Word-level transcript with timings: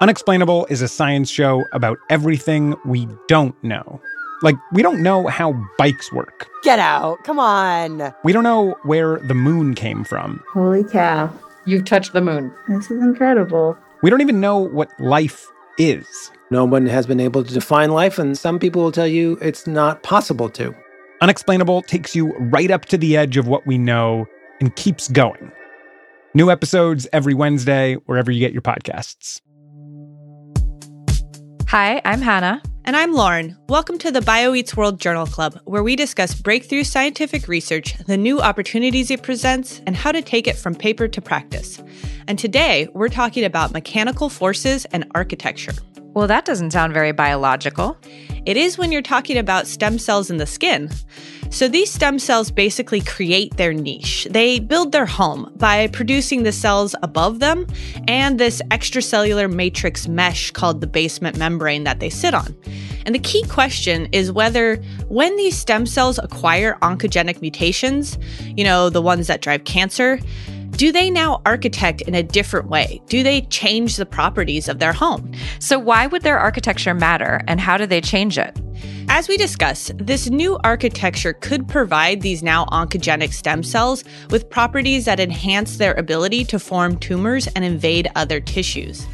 Unexplainable 0.00 0.66
is 0.66 0.82
a 0.82 0.88
science 0.88 1.30
show 1.30 1.64
about 1.72 1.98
everything 2.10 2.74
we 2.84 3.08
don't 3.28 3.54
know. 3.62 4.00
Like, 4.42 4.56
we 4.72 4.82
don't 4.82 5.02
know 5.02 5.28
how 5.28 5.54
bikes 5.78 6.12
work. 6.12 6.48
Get 6.64 6.80
out. 6.80 7.22
Come 7.24 7.38
on. 7.38 8.12
We 8.24 8.32
don't 8.32 8.42
know 8.42 8.76
where 8.82 9.18
the 9.20 9.34
moon 9.34 9.74
came 9.74 10.02
from. 10.02 10.42
Holy 10.52 10.82
cow. 10.84 11.32
You've 11.64 11.84
touched 11.84 12.12
the 12.12 12.20
moon. 12.20 12.52
This 12.68 12.90
is 12.90 13.02
incredible. 13.02 13.78
We 14.02 14.10
don't 14.10 14.20
even 14.20 14.40
know 14.40 14.58
what 14.58 14.90
life 14.98 15.46
is. 15.78 16.06
No 16.50 16.64
one 16.64 16.86
has 16.86 17.06
been 17.06 17.20
able 17.20 17.44
to 17.44 17.54
define 17.54 17.90
life, 17.90 18.18
and 18.18 18.36
some 18.36 18.58
people 18.58 18.82
will 18.82 18.92
tell 18.92 19.06
you 19.06 19.38
it's 19.40 19.66
not 19.66 20.02
possible 20.02 20.50
to. 20.50 20.74
Unexplainable 21.20 21.82
takes 21.82 22.14
you 22.14 22.36
right 22.36 22.70
up 22.70 22.84
to 22.86 22.98
the 22.98 23.16
edge 23.16 23.36
of 23.36 23.46
what 23.46 23.66
we 23.66 23.78
know 23.78 24.26
and 24.60 24.74
keeps 24.76 25.08
going. 25.08 25.50
New 26.34 26.50
episodes 26.50 27.06
every 27.12 27.32
Wednesday, 27.32 27.94
wherever 28.06 28.30
you 28.30 28.40
get 28.40 28.52
your 28.52 28.60
podcasts. 28.60 29.40
Hi, 31.74 32.00
I'm 32.04 32.20
Hannah. 32.20 32.62
And 32.84 32.94
I'm 32.94 33.12
Lauren. 33.14 33.56
Welcome 33.68 33.98
to 33.98 34.12
the 34.12 34.20
BioEats 34.20 34.76
World 34.76 35.00
Journal 35.00 35.26
Club, 35.26 35.58
where 35.64 35.82
we 35.82 35.96
discuss 35.96 36.32
breakthrough 36.32 36.84
scientific 36.84 37.48
research, 37.48 37.98
the 38.06 38.16
new 38.16 38.40
opportunities 38.40 39.10
it 39.10 39.24
presents, 39.24 39.80
and 39.84 39.96
how 39.96 40.12
to 40.12 40.22
take 40.22 40.46
it 40.46 40.56
from 40.56 40.76
paper 40.76 41.08
to 41.08 41.20
practice. 41.20 41.82
And 42.28 42.38
today, 42.38 42.86
we're 42.94 43.08
talking 43.08 43.44
about 43.44 43.72
mechanical 43.72 44.28
forces 44.28 44.84
and 44.92 45.04
architecture. 45.16 45.72
Well, 46.14 46.28
that 46.28 46.44
doesn't 46.44 46.70
sound 46.70 46.92
very 46.92 47.10
biological. 47.10 47.96
It 48.46 48.56
is 48.56 48.78
when 48.78 48.92
you're 48.92 49.02
talking 49.02 49.36
about 49.36 49.66
stem 49.66 49.98
cells 49.98 50.30
in 50.30 50.36
the 50.36 50.46
skin. 50.46 50.90
So 51.50 51.66
these 51.66 51.90
stem 51.90 52.18
cells 52.18 52.50
basically 52.50 53.00
create 53.00 53.56
their 53.56 53.72
niche. 53.72 54.28
They 54.30 54.60
build 54.60 54.92
their 54.92 55.06
home 55.06 55.52
by 55.56 55.88
producing 55.88 56.42
the 56.42 56.52
cells 56.52 56.94
above 57.02 57.40
them 57.40 57.66
and 58.06 58.38
this 58.38 58.62
extracellular 58.70 59.52
matrix 59.52 60.06
mesh 60.06 60.50
called 60.52 60.80
the 60.80 60.86
basement 60.86 61.36
membrane 61.36 61.84
that 61.84 62.00
they 62.00 62.10
sit 62.10 62.32
on. 62.32 62.54
And 63.06 63.14
the 63.14 63.20
key 63.20 63.42
question 63.48 64.08
is 64.12 64.32
whether 64.32 64.76
when 65.08 65.36
these 65.36 65.56
stem 65.56 65.84
cells 65.84 66.18
acquire 66.18 66.78
oncogenic 66.80 67.40
mutations, 67.40 68.18
you 68.56 68.64
know, 68.64 68.88
the 68.88 69.02
ones 69.02 69.26
that 69.26 69.40
drive 69.40 69.64
cancer, 69.64 70.18
do 70.76 70.90
they 70.90 71.08
now 71.08 71.40
architect 71.46 72.00
in 72.02 72.14
a 72.14 72.22
different 72.22 72.68
way? 72.68 73.00
Do 73.06 73.22
they 73.22 73.42
change 73.42 73.96
the 73.96 74.06
properties 74.06 74.68
of 74.68 74.80
their 74.80 74.92
home? 74.92 75.32
So, 75.60 75.78
why 75.78 76.06
would 76.06 76.22
their 76.22 76.38
architecture 76.38 76.94
matter 76.94 77.40
and 77.46 77.60
how 77.60 77.76
do 77.76 77.86
they 77.86 78.00
change 78.00 78.38
it? 78.38 78.60
As 79.08 79.28
we 79.28 79.36
discuss, 79.36 79.92
this 79.96 80.30
new 80.30 80.58
architecture 80.64 81.34
could 81.34 81.68
provide 81.68 82.22
these 82.22 82.42
now 82.42 82.64
oncogenic 82.66 83.32
stem 83.32 83.62
cells 83.62 84.02
with 84.30 84.50
properties 84.50 85.04
that 85.04 85.20
enhance 85.20 85.76
their 85.76 85.94
ability 85.94 86.44
to 86.46 86.58
form 86.58 86.98
tumors 86.98 87.46
and 87.48 87.64
invade 87.64 88.10
other 88.16 88.40
tissues. 88.40 89.06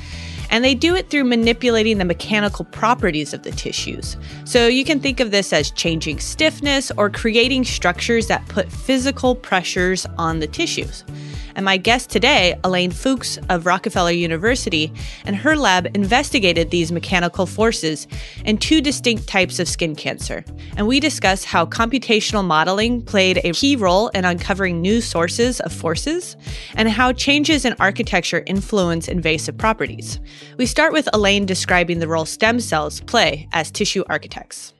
And 0.51 0.65
they 0.65 0.75
do 0.75 0.95
it 0.97 1.11
through 1.11 1.25
manipulating 1.25 1.99
the 1.99 2.05
mechanical 2.05 2.65
properties 2.65 3.33
of 3.33 3.43
the 3.43 3.53
tissues. 3.53 4.17
So 4.45 4.67
you 4.67 4.85
can 4.85 4.99
think 4.99 5.21
of 5.21 5.31
this 5.31 5.53
as 5.53 5.71
changing 5.71 6.19
stiffness 6.21 6.91
or 6.97 7.11
creating 7.11 7.65
structures 7.65 8.27
that 8.29 8.47
put 8.49 8.71
physical 8.71 9.35
pressures 9.35 10.07
on 10.19 10.41
the 10.41 10.49
tissues. 10.49 11.05
And 11.61 11.67
my 11.67 11.77
guest 11.77 12.09
today, 12.09 12.59
Elaine 12.65 12.91
Fuchs 12.91 13.39
of 13.51 13.67
Rockefeller 13.67 14.13
University, 14.13 14.91
and 15.27 15.37
her 15.37 15.55
lab 15.55 15.95
investigated 15.95 16.71
these 16.71 16.91
mechanical 16.91 17.45
forces 17.45 18.09
in 18.47 18.57
two 18.57 18.81
distinct 18.81 19.27
types 19.27 19.59
of 19.59 19.69
skin 19.69 19.95
cancer. 19.95 20.43
And 20.79 20.87
we 20.87 21.01
discuss 21.01 21.45
how 21.45 21.67
computational 21.67 22.47
modeling 22.47 23.03
played 23.03 23.43
a 23.45 23.53
key 23.53 23.77
role 23.77 24.09
in 24.09 24.25
uncovering 24.25 24.81
new 24.81 25.03
sources 25.03 25.61
of 25.61 25.71
forces 25.71 26.35
and 26.77 26.89
how 26.89 27.13
changes 27.13 27.67
in 27.67 27.75
architecture 27.79 28.43
influence 28.47 29.07
invasive 29.07 29.59
properties. 29.59 30.19
We 30.57 30.65
start 30.65 30.95
with 30.95 31.11
Elaine 31.13 31.45
describing 31.45 31.99
the 31.99 32.09
role 32.09 32.25
stem 32.25 32.61
cells 32.61 33.03
play 33.03 33.51
as 33.53 33.71
tissue 33.71 34.03
architects. 34.09 34.73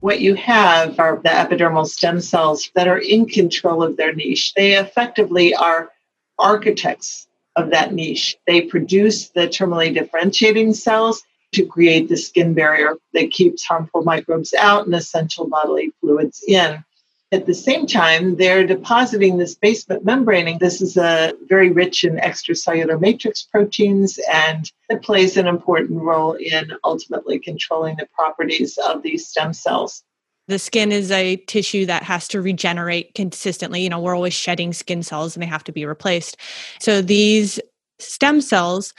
what 0.00 0.20
you 0.20 0.34
have 0.34 0.98
are 1.00 1.20
the 1.22 1.28
epidermal 1.28 1.86
stem 1.86 2.20
cells 2.20 2.70
that 2.74 2.86
are 2.86 2.98
in 2.98 3.26
control 3.26 3.82
of 3.82 3.96
their 3.96 4.14
niche. 4.14 4.54
They 4.54 4.76
effectively 4.76 5.54
are 5.54 5.90
architects 6.38 7.26
of 7.56 7.70
that 7.70 7.92
niche. 7.92 8.36
They 8.46 8.62
produce 8.62 9.28
the 9.30 9.48
terminally 9.48 9.92
differentiating 9.92 10.74
cells 10.74 11.22
to 11.52 11.64
create 11.64 12.08
the 12.08 12.16
skin 12.16 12.54
barrier 12.54 12.94
that 13.14 13.30
keeps 13.30 13.64
harmful 13.64 14.02
microbes 14.02 14.54
out 14.54 14.86
and 14.86 14.94
essential 14.94 15.48
bodily 15.48 15.92
fluids 16.00 16.42
in. 16.46 16.84
At 17.30 17.44
the 17.44 17.54
same 17.54 17.86
time, 17.86 18.36
they're 18.36 18.66
depositing 18.66 19.36
this 19.36 19.54
basement 19.54 20.02
membrane. 20.02 20.48
and 20.48 20.60
This 20.60 20.80
is 20.80 20.96
a 20.96 21.34
very 21.46 21.70
rich 21.70 22.04
in 22.04 22.16
extracellular 22.16 22.98
matrix 22.98 23.42
proteins, 23.42 24.18
and 24.32 24.70
it 24.88 25.02
plays 25.02 25.36
an 25.36 25.46
important 25.46 26.00
role 26.00 26.32
in 26.34 26.72
ultimately 26.84 27.38
controlling 27.38 27.96
the 27.96 28.08
properties 28.14 28.78
of 28.78 29.02
these 29.02 29.28
stem 29.28 29.52
cells. 29.52 30.04
The 30.48 30.58
skin 30.58 30.90
is 30.90 31.10
a 31.10 31.36
tissue 31.36 31.86
that 31.86 32.02
has 32.02 32.26
to 32.28 32.40
regenerate 32.40 33.14
consistently. 33.14 33.82
You 33.82 33.90
know, 33.90 34.00
we're 34.00 34.14
always 34.14 34.34
shedding 34.34 34.72
skin 34.72 35.02
cells 35.02 35.36
and 35.36 35.42
they 35.42 35.46
have 35.46 35.64
to 35.64 35.72
be 35.72 35.86
replaced. 35.86 36.36
So 36.80 37.00
these 37.00 37.60
stem 37.98 38.40
cells 38.40 38.92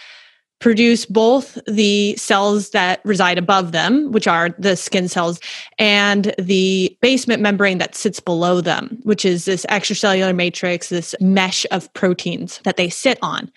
produce 0.59 1.06
both 1.06 1.58
the 1.68 2.16
cells 2.18 2.72
that 2.72 3.00
reside 3.06 3.38
above 3.38 3.72
them, 3.72 4.12
which 4.12 4.28
are 4.28 4.50
the 4.59 4.76
skin 4.76 5.08
cells, 5.08 5.40
and 5.78 6.36
the 6.38 6.96
basement 7.02 7.42
membrane 7.42 7.78
that 7.78 7.96
sits 7.96 8.20
below 8.20 8.59
them, 8.59 9.00
which 9.04 9.24
is 9.24 9.46
this 9.46 9.66
extracellular 9.70 10.36
matrix, 10.36 10.90
this 10.90 11.16
mesh 11.22 11.66
of 11.72 11.92
proteins 11.94 12.59
that 12.66 12.76
they 12.76 12.90
sit 12.90 13.18
on. 13.22 13.50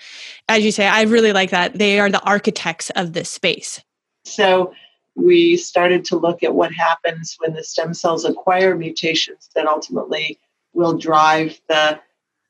As 0.49 0.65
you 0.65 0.71
say, 0.71 0.87
I 0.87 1.03
really 1.03 1.33
like 1.33 1.51
that. 1.51 1.75
They 1.75 1.99
are 1.99 2.09
the 2.09 2.23
architects 2.23 2.91
of 2.91 3.13
this 3.13 3.29
space. 3.29 3.83
So 4.25 4.73
we 5.15 5.57
started 5.57 6.05
to 6.07 6.17
look 6.17 6.43
at 6.43 6.55
what 6.55 6.73
happens 6.73 7.37
when 7.39 7.55
the 7.55 7.65
stem 7.65 7.95
cells 7.95 8.25
acquire 8.25 8.77
mutations 8.77 9.51
that 9.55 9.67
ultimately 9.67 10.39
will 10.73 10.97
drive 10.97 11.61
the 11.69 12.01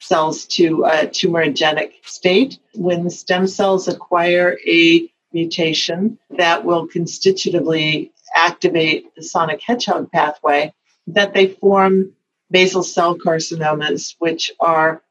cells 0.01 0.47
to 0.47 0.85
a 0.85 1.07
tumorigenic 1.07 1.93
state. 2.05 2.59
When 2.75 3.11
stem 3.11 3.47
cells 3.47 3.89
acquire 3.89 4.59
a 4.67 5.09
mutation 5.33 6.19
that 6.31 6.65
will 6.65 6.87
constitutively 6.87 8.13
activate 8.35 9.15
the 9.15 9.23
sonic 9.23 9.61
hedgehog 9.61 10.11
pathway, 10.11 10.73
that 11.09 11.35
they 11.35 11.49
form 11.49 12.13
basal 12.51 12.83
cell 12.83 13.17
carcinomas, 13.17 14.15
which 14.19 14.53
are 14.61 15.03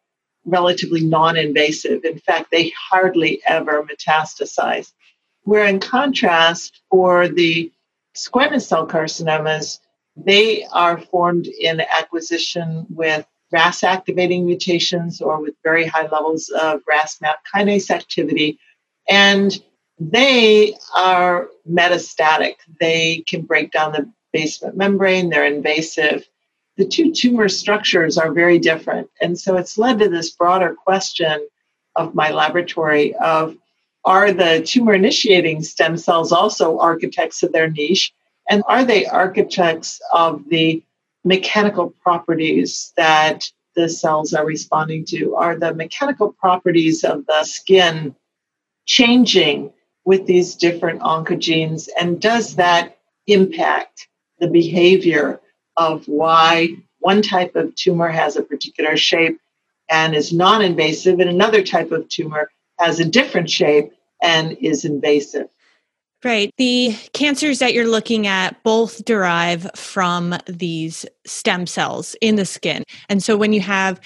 relatively 0.46 1.02
non 1.02 1.38
invasive. 1.38 2.04
In 2.04 2.20
fact, 2.20 2.52
they 2.52 2.72
hardly 2.90 3.42
ever 3.48 3.84
metastasize. 3.84 4.92
Where, 5.44 5.66
in 5.66 5.80
contrast, 5.80 6.82
for 6.90 7.28
the 7.28 7.72
squamous 8.16 8.68
cell 8.68 8.88
carcinomas, 8.88 9.80
they 10.16 10.66
are 10.66 11.00
formed 11.00 11.48
in 11.48 11.82
acquisition 11.82 12.86
with 12.90 13.26
RAS 13.52 13.84
activating 13.84 14.46
mutations 14.46 15.22
or 15.22 15.42
with 15.42 15.56
very 15.64 15.86
high 15.86 16.08
levels 16.08 16.50
of 16.50 16.82
RAS 16.88 17.20
MAP 17.22 17.38
kinase 17.54 17.90
activity. 17.90 18.60
And 19.10 19.62
they 20.00 20.76
are 20.96 21.50
metastatic. 21.70 22.56
They 22.80 23.24
can 23.28 23.42
break 23.44 23.72
down 23.72 23.92
the 23.92 24.12
basement 24.34 24.78
membrane, 24.78 25.30
they're 25.30 25.46
invasive. 25.46 26.28
The 26.78 26.88
two 26.88 27.12
tumor 27.12 27.50
structures 27.50 28.18
are 28.18 28.32
very 28.32 28.58
different. 28.58 29.10
And 29.22 29.38
so 29.38 29.58
it's 29.58 29.78
led 29.78 30.00
to 30.00 30.10
this 30.10 30.32
broader 30.32 30.74
question 30.74 31.48
of 31.96 32.16
my 32.16 32.32
laboratory 32.32 33.14
of 33.16 33.58
are 34.04 34.32
the 34.32 34.62
tumor 34.66 34.94
initiating 34.94 35.64
stem 35.64 35.98
cells 35.98 36.32
also 36.32 36.80
architects 36.80 37.44
of 37.44 37.52
their 37.52 37.70
niche? 37.70 38.14
And 38.50 38.64
are 38.68 38.84
they 38.84 39.06
architects 39.06 40.02
of 40.14 40.48
the 40.50 40.84
mechanical 41.24 41.92
properties 42.02 42.94
that 42.98 43.50
the 43.76 43.88
cells 43.88 44.34
are 44.34 44.46
responding 44.46 45.06
to? 45.06 45.36
Are 45.36 45.56
the 45.56 45.74
mechanical 45.74 46.34
properties 46.34 47.04
of 47.04 47.26
the 47.28 47.44
skin 47.44 48.16
changing 48.86 49.72
with 50.04 50.26
these 50.26 50.56
different 50.56 51.02
oncogenes? 51.02 51.88
And 52.00 52.20
does 52.20 52.56
that 52.56 52.98
impact 53.28 54.08
the 54.40 54.48
behavior 54.48 55.40
of 55.78 56.08
why 56.08 56.70
one 57.00 57.22
type 57.22 57.56
of 57.56 57.76
tumor 57.76 58.10
has 58.10 58.36
a 58.36 58.44
particular 58.44 58.98
shape 58.98 59.40
and 59.90 60.16
is 60.16 60.32
non 60.32 60.62
invasive, 60.62 61.20
and 61.20 61.30
another 61.30 61.62
type 61.64 61.92
of 61.92 62.08
tumor 62.08 62.50
has 62.82 63.00
a 63.00 63.06
different 63.06 63.50
shape 63.50 63.94
and 64.22 64.58
is 64.62 64.84
invasive. 64.84 65.48
Right. 66.24 66.54
The 66.58 66.96
cancers 67.14 67.60
that 67.60 67.74
you're 67.74 67.88
looking 67.88 68.28
at 68.28 68.62
both 68.64 69.04
derive 69.06 69.70
from 69.76 70.36
these 70.48 71.06
stem 71.26 71.66
cells 71.66 72.16
in 72.22 72.36
the 72.36 72.46
skin. 72.46 72.84
And 73.10 73.24
so 73.24 73.36
when 73.36 73.54
you 73.54 73.62
have 73.62 74.00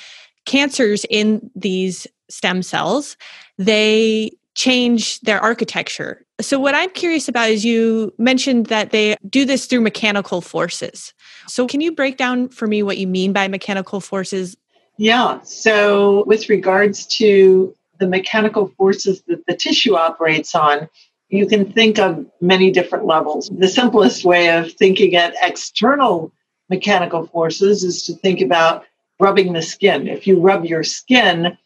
cancers 0.45 1.05
in 1.09 1.49
these 1.55 2.07
stem 2.29 2.63
cells, 2.63 3.17
they 3.57 4.31
change 4.55 5.19
their 5.21 5.39
architecture. 5.39 6.25
So, 6.41 6.59
what 6.59 6.75
I'm 6.75 6.89
curious 6.91 7.27
about 7.29 7.49
is 7.49 7.63
you 7.63 8.13
mentioned 8.17 8.65
that 8.67 8.91
they 8.91 9.15
do 9.29 9.45
this 9.45 9.67
through 9.67 9.81
mechanical 9.81 10.41
forces. 10.41 11.13
So, 11.47 11.65
can 11.65 11.79
you 11.79 11.93
break 11.93 12.17
down 12.17 12.49
for 12.49 12.67
me 12.67 12.83
what 12.83 12.97
you 12.97 13.07
mean 13.07 13.31
by 13.31 13.47
mechanical 13.47 14.01
forces? 14.01 14.57
Yeah. 14.97 15.39
So, 15.43 16.25
with 16.25 16.49
regards 16.49 17.05
to 17.17 17.73
the 17.99 18.07
mechanical 18.07 18.67
forces 18.77 19.21
that 19.27 19.45
the 19.47 19.55
tissue 19.55 19.95
operates 19.95 20.55
on, 20.55 20.89
you 21.29 21.47
can 21.47 21.71
think 21.71 21.99
of 21.99 22.25
many 22.41 22.71
different 22.71 23.05
levels. 23.05 23.49
The 23.49 23.67
simplest 23.67 24.25
way 24.25 24.49
of 24.55 24.71
thinking 24.73 25.15
at 25.15 25.35
external 25.41 26.31
mechanical 26.69 27.27
forces 27.27 27.83
is 27.83 28.03
to 28.03 28.13
think 28.13 28.41
about 28.41 28.85
rubbing 29.19 29.53
the 29.53 29.61
skin. 29.61 30.07
If 30.07 30.27
you 30.27 30.39
rub 30.39 30.65
your 30.65 30.83
skin, 30.83 31.57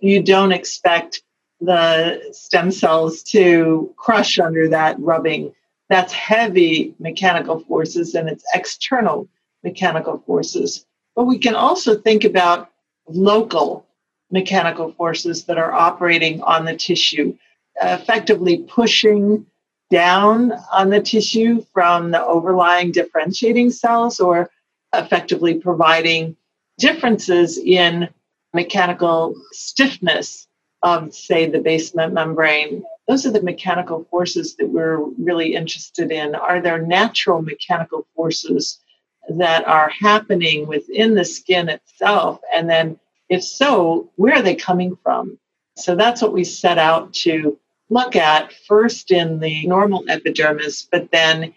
you 0.00 0.22
don't 0.22 0.52
expect 0.52 1.22
the 1.60 2.20
stem 2.32 2.70
cells 2.70 3.22
to 3.22 3.92
crush 3.96 4.38
under 4.38 4.68
that 4.68 4.98
rubbing. 5.00 5.54
That's 5.88 6.12
heavy 6.12 6.94
mechanical 6.98 7.60
forces 7.60 8.14
and 8.14 8.28
it's 8.28 8.44
external 8.54 9.28
mechanical 9.62 10.22
forces. 10.26 10.84
But 11.14 11.24
we 11.24 11.38
can 11.38 11.54
also 11.54 11.96
think 11.96 12.24
about 12.24 12.70
local 13.08 13.85
mechanical 14.30 14.92
forces 14.92 15.44
that 15.44 15.58
are 15.58 15.72
operating 15.72 16.42
on 16.42 16.64
the 16.64 16.76
tissue, 16.76 17.36
effectively 17.80 18.58
pushing 18.58 19.46
down 19.90 20.52
on 20.72 20.90
the 20.90 21.00
tissue 21.00 21.64
from 21.72 22.10
the 22.10 22.24
overlying 22.24 22.90
differentiating 22.90 23.70
cells 23.70 24.18
or 24.18 24.50
effectively 24.92 25.54
providing 25.54 26.36
differences 26.78 27.58
in 27.58 28.08
mechanical 28.52 29.34
stiffness 29.52 30.48
of, 30.82 31.14
say, 31.14 31.48
the 31.48 31.58
basement 31.58 32.12
membrane. 32.12 32.82
Those 33.08 33.26
are 33.26 33.30
the 33.30 33.42
mechanical 33.42 34.04
forces 34.10 34.56
that 34.56 34.68
we're 34.68 34.98
really 34.98 35.54
interested 35.54 36.10
in. 36.10 36.34
Are 36.34 36.60
there 36.60 36.80
natural 36.80 37.42
mechanical 37.42 38.06
forces 38.16 38.80
that 39.28 39.66
are 39.66 39.90
happening 40.00 40.66
within 40.66 41.14
the 41.14 41.24
skin 41.24 41.68
itself? 41.68 42.40
And 42.52 42.68
then, 42.68 42.98
if 43.28 43.42
so, 43.42 44.10
where 44.16 44.36
are 44.36 44.42
they 44.42 44.54
coming 44.54 44.96
from? 45.02 45.38
So 45.76 45.94
that's 45.94 46.22
what 46.22 46.32
we 46.32 46.44
set 46.44 46.78
out 46.78 47.12
to 47.14 47.58
look 47.90 48.16
at 48.16 48.52
first 48.66 49.10
in 49.10 49.40
the 49.40 49.66
normal 49.66 50.04
epidermis, 50.08 50.88
but 50.90 51.10
then 51.10 51.54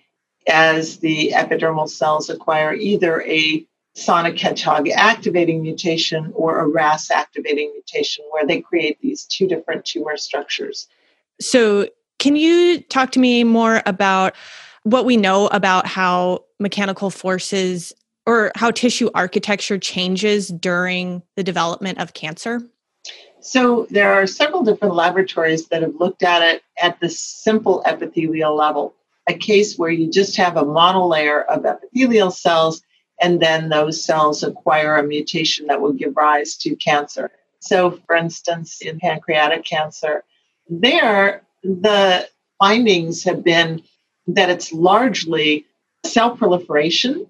as 0.48 0.98
the 0.98 1.31
epidermal 1.33 1.89
cells 1.89 2.30
acquire 2.30 2.74
either 2.74 3.21
a 3.24 3.66
sonic 3.95 4.39
hedgehog 4.39 4.89
activating 4.89 5.62
mutation 5.62 6.31
or 6.36 6.60
a 6.60 6.68
RAS 6.68 7.12
activating 7.12 7.71
mutation, 7.74 8.24
where 8.31 8.45
they 8.45 8.62
create 8.62 9.00
these 9.01 9.25
two 9.25 9.48
different 9.48 9.86
tumor 9.86 10.18
structures. 10.18 10.88
So, 11.42 11.88
can 12.19 12.36
you 12.36 12.81
talk 12.81 13.12
to 13.12 13.19
me 13.19 13.44
more 13.45 13.81
about 13.86 14.36
what 14.83 15.06
we 15.06 15.18
know 15.18 15.48
about 15.48 15.88
how 15.88 16.44
mechanical 16.60 17.10
forces 17.10 17.94
or 18.30 18.52
how 18.54 18.70
tissue 18.70 19.10
architecture 19.16 19.80
changes 19.80 20.50
during 20.50 21.24
the 21.36 21.44
development 21.44 21.98
of 21.98 22.14
cancer? 22.14 22.62
So, 23.42 23.88
there 23.90 24.14
are 24.14 24.28
several 24.28 24.64
different 24.64 24.94
laboratories 24.94 25.68
that 25.70 25.81
have 25.81 25.96
looked 25.96 26.22
at 26.22 26.44
it 26.44 26.62
at 26.80 27.00
the 27.00 27.10
simple 27.10 27.81
epithelial 27.88 28.56
level. 28.56 28.94
A 29.28 29.34
case 29.34 29.78
where 29.78 29.90
you 29.90 30.12
just 30.12 30.38
have 30.38 30.58
a 30.58 30.64
monolayer 30.64 31.44
of 31.46 31.66
epithelial 31.66 32.30
cells 32.30 32.84
and 33.20 33.42
then 33.42 33.70
those 33.70 34.04
cells 34.04 34.44
acquire 34.44 34.96
a 34.96 35.04
mutation 35.04 35.68
that 35.68 35.81
will 35.81 35.94
give 35.94 36.16
rise 36.16 36.56
to 36.58 36.76
cancer. 36.76 37.31
So, 37.60 38.00
for 38.06 38.16
instance, 38.16 38.80
in 38.81 39.00
pancreatic 39.00 39.66
cancer, 39.66 40.24
there 40.70 41.42
the 41.64 42.28
findings 42.60 43.24
have 43.24 43.44
been 43.44 43.81
that 44.28 44.50
it's 44.50 44.72
largely 44.72 45.66
cell 46.06 46.38
proliferation 46.38 47.26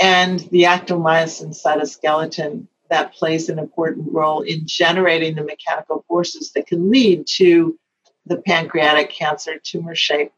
and 0.00 0.40
the 0.50 0.62
actomyosin 0.62 1.50
cytoskeleton 1.50 2.66
that 2.88 3.14
plays 3.14 3.48
an 3.48 3.58
important 3.58 4.12
role 4.12 4.40
in 4.40 4.62
generating 4.66 5.36
the 5.36 5.44
mechanical 5.44 6.04
forces 6.08 6.52
that 6.52 6.66
can 6.66 6.90
lead 6.90 7.26
to 7.26 7.78
the 8.26 8.38
pancreatic 8.38 9.10
cancer 9.10 9.58
tumor 9.62 9.94
shape. 9.94 10.32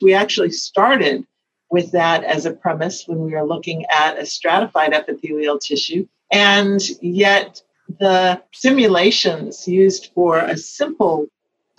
We 0.00 0.14
actually 0.14 0.50
started 0.50 1.26
with 1.70 1.92
that 1.92 2.24
as 2.24 2.44
a 2.44 2.52
premise 2.52 3.04
when 3.06 3.20
we 3.20 3.32
were 3.32 3.44
looking 3.44 3.86
at 3.86 4.18
a 4.18 4.26
stratified 4.26 4.92
epithelial 4.92 5.58
tissue. 5.58 6.06
And 6.30 6.80
yet, 7.00 7.62
the 8.00 8.42
simulations 8.52 9.68
used 9.68 10.10
for 10.14 10.38
a 10.38 10.56
simple 10.56 11.28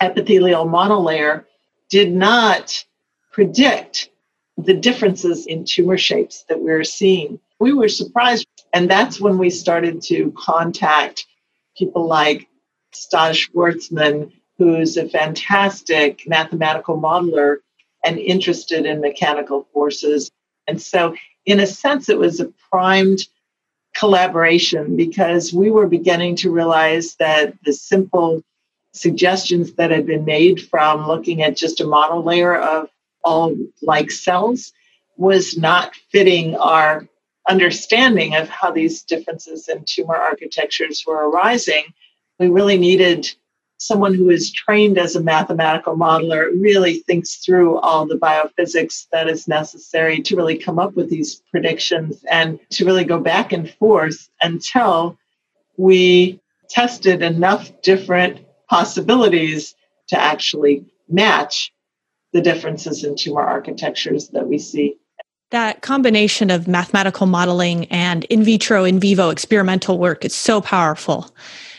epithelial 0.00 0.66
monolayer 0.66 1.44
did 1.90 2.12
not 2.12 2.84
predict 3.30 4.10
the 4.56 4.74
differences 4.74 5.46
in 5.46 5.64
tumor 5.64 5.98
shapes 5.98 6.44
that 6.48 6.60
we 6.60 6.70
were 6.70 6.84
seeing. 6.84 7.40
We 7.58 7.72
were 7.72 7.88
surprised. 7.88 8.46
And 8.72 8.90
that's 8.90 9.20
when 9.20 9.38
we 9.38 9.50
started 9.50 10.02
to 10.02 10.32
contact 10.36 11.26
people 11.76 12.06
like 12.06 12.48
Stas 12.92 13.36
Schwartzman, 13.36 14.32
who's 14.58 14.96
a 14.96 15.08
fantastic 15.08 16.22
mathematical 16.26 17.00
modeler 17.00 17.58
and 18.04 18.18
interested 18.18 18.86
in 18.86 19.00
mechanical 19.00 19.66
forces. 19.72 20.30
And 20.66 20.80
so, 20.80 21.16
in 21.46 21.60
a 21.60 21.66
sense, 21.66 22.08
it 22.08 22.18
was 22.18 22.40
a 22.40 22.52
primed 22.70 23.20
collaboration 23.94 24.96
because 24.96 25.52
we 25.52 25.70
were 25.70 25.86
beginning 25.86 26.36
to 26.36 26.50
realize 26.50 27.16
that 27.16 27.54
the 27.64 27.72
simple 27.72 28.42
suggestions 28.92 29.74
that 29.74 29.90
had 29.90 30.06
been 30.06 30.24
made 30.24 30.60
from 30.60 31.06
looking 31.06 31.42
at 31.42 31.56
just 31.56 31.80
a 31.80 31.86
model 31.86 32.22
layer 32.22 32.56
of 32.56 32.88
all 33.24 33.56
like 33.82 34.10
cells 34.10 34.72
was 35.16 35.56
not 35.56 35.94
fitting 36.10 36.56
our 36.56 37.08
understanding 37.48 38.34
of 38.34 38.48
how 38.48 38.70
these 38.70 39.02
differences 39.02 39.68
in 39.68 39.84
tumor 39.86 40.16
architectures 40.16 41.04
were 41.06 41.28
arising. 41.28 41.84
We 42.38 42.48
really 42.48 42.78
needed 42.78 43.30
someone 43.78 44.14
who 44.14 44.30
is 44.30 44.52
trained 44.52 44.98
as 44.98 45.14
a 45.14 45.22
mathematical 45.22 45.96
modeler 45.96 46.48
really 46.60 47.00
thinks 47.00 47.36
through 47.36 47.78
all 47.80 48.06
the 48.06 48.16
biophysics 48.16 49.06
that 49.12 49.28
is 49.28 49.46
necessary 49.46 50.22
to 50.22 50.36
really 50.36 50.56
come 50.56 50.78
up 50.78 50.94
with 50.94 51.10
these 51.10 51.42
predictions 51.50 52.24
and 52.30 52.58
to 52.70 52.84
really 52.84 53.04
go 53.04 53.20
back 53.20 53.52
and 53.52 53.70
forth 53.72 54.30
until 54.40 55.18
we 55.76 56.40
tested 56.70 57.20
enough 57.20 57.70
different 57.82 58.40
possibilities 58.70 59.74
to 60.08 60.18
actually 60.18 60.84
match 61.08 61.73
the 62.34 62.42
differences 62.42 63.04
in 63.04 63.16
tumor 63.16 63.40
architectures 63.40 64.28
that 64.30 64.48
we 64.48 64.58
see. 64.58 64.96
That 65.50 65.82
combination 65.82 66.50
of 66.50 66.66
mathematical 66.66 67.26
modeling 67.26 67.86
and 67.86 68.24
in 68.24 68.42
vitro, 68.42 68.84
in 68.84 68.98
vivo 68.98 69.30
experimental 69.30 69.98
work 69.98 70.24
is 70.24 70.34
so 70.34 70.60
powerful. 70.60 71.32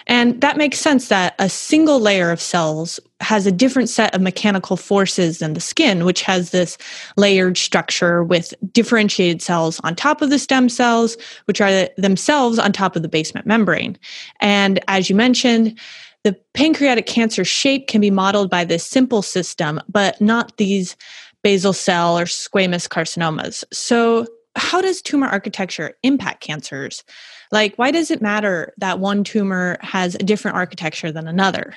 And 0.07 0.39
that 0.41 0.55
makes 0.55 0.79
sense 0.79 1.09
that 1.09 1.35
a 1.39 1.49
single 1.49 1.99
layer 1.99 2.31
of 2.31 2.39
cells 2.39 2.99
has 3.21 3.45
a 3.45 3.51
different 3.51 3.89
set 3.89 4.13
of 4.13 4.21
mechanical 4.21 4.77
forces 4.77 5.39
than 5.39 5.53
the 5.53 5.59
skin, 5.59 6.05
which 6.05 6.21
has 6.21 6.51
this 6.51 6.77
layered 7.17 7.57
structure 7.57 8.23
with 8.23 8.53
differentiated 8.71 9.41
cells 9.41 9.79
on 9.83 9.95
top 9.95 10.21
of 10.21 10.29
the 10.29 10.39
stem 10.39 10.69
cells, 10.69 11.17
which 11.45 11.59
are 11.59 11.89
themselves 11.97 12.59
on 12.59 12.71
top 12.71 12.95
of 12.95 13.01
the 13.01 13.07
basement 13.09 13.47
membrane. 13.47 13.97
And 14.41 14.79
as 14.87 15.09
you 15.09 15.15
mentioned, 15.15 15.77
the 16.25 16.35
pancreatic 16.55 17.05
cancer 17.05 17.45
shape 17.45 17.87
can 17.87 18.01
be 18.01 18.09
modeled 18.09 18.49
by 18.49 18.65
this 18.65 18.83
simple 18.83 19.21
system, 19.21 19.79
but 19.87 20.19
not 20.19 20.57
these 20.57 20.97
basal 21.43 21.71
cell 21.71 22.17
or 22.17 22.25
squamous 22.25 22.89
carcinomas. 22.89 23.63
So, 23.71 24.25
how 24.55 24.81
does 24.81 25.03
tumor 25.03 25.27
architecture 25.27 25.93
impact 26.01 26.41
cancers? 26.41 27.03
Like, 27.51 27.75
why 27.75 27.91
does 27.91 28.09
it 28.09 28.23
matter 28.23 28.73
that 28.77 28.99
one 28.99 29.23
tumor 29.23 29.77
has 29.81 30.15
a 30.15 30.19
different 30.19 30.57
architecture 30.57 31.11
than 31.11 31.27
another? 31.27 31.75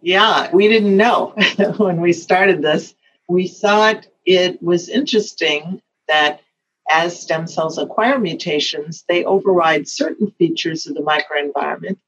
Yeah, 0.00 0.50
we 0.54 0.68
didn't 0.68 0.96
know 0.96 1.34
when 1.76 2.00
we 2.00 2.14
started 2.14 2.62
this. 2.62 2.94
We 3.28 3.46
thought 3.46 4.06
it 4.24 4.62
was 4.62 4.88
interesting 4.88 5.82
that 6.08 6.40
as 6.88 7.20
stem 7.20 7.46
cells 7.46 7.76
acquire 7.76 8.18
mutations, 8.18 9.04
they 9.06 9.22
override 9.24 9.86
certain 9.86 10.30
features 10.38 10.86
of 10.86 10.94
the 10.94 11.02
microenvironment, 11.02 11.98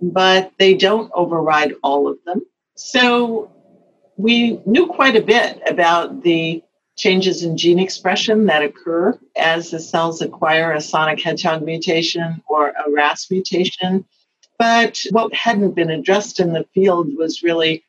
but 0.00 0.52
they 0.58 0.74
don't 0.74 1.10
override 1.14 1.74
all 1.82 2.08
of 2.08 2.18
them. 2.24 2.42
So 2.76 3.50
we 4.16 4.60
knew 4.66 4.86
quite 4.86 5.16
a 5.16 5.22
bit 5.22 5.60
about 5.68 6.22
the 6.22 6.62
changes 6.96 7.42
in 7.42 7.56
gene 7.56 7.78
expression 7.78 8.46
that 8.46 8.62
occur 8.62 9.18
as 9.36 9.70
the 9.70 9.80
cells 9.80 10.20
acquire 10.20 10.72
a 10.72 10.80
sonic 10.80 11.20
hedgehog 11.20 11.62
mutation 11.62 12.42
or 12.48 12.68
a 12.68 12.90
RAS 12.90 13.26
mutation. 13.30 14.04
But 14.58 15.02
what 15.10 15.34
hadn't 15.34 15.74
been 15.74 15.90
addressed 15.90 16.40
in 16.40 16.52
the 16.52 16.66
field 16.74 17.08
was 17.16 17.42
really 17.42 17.84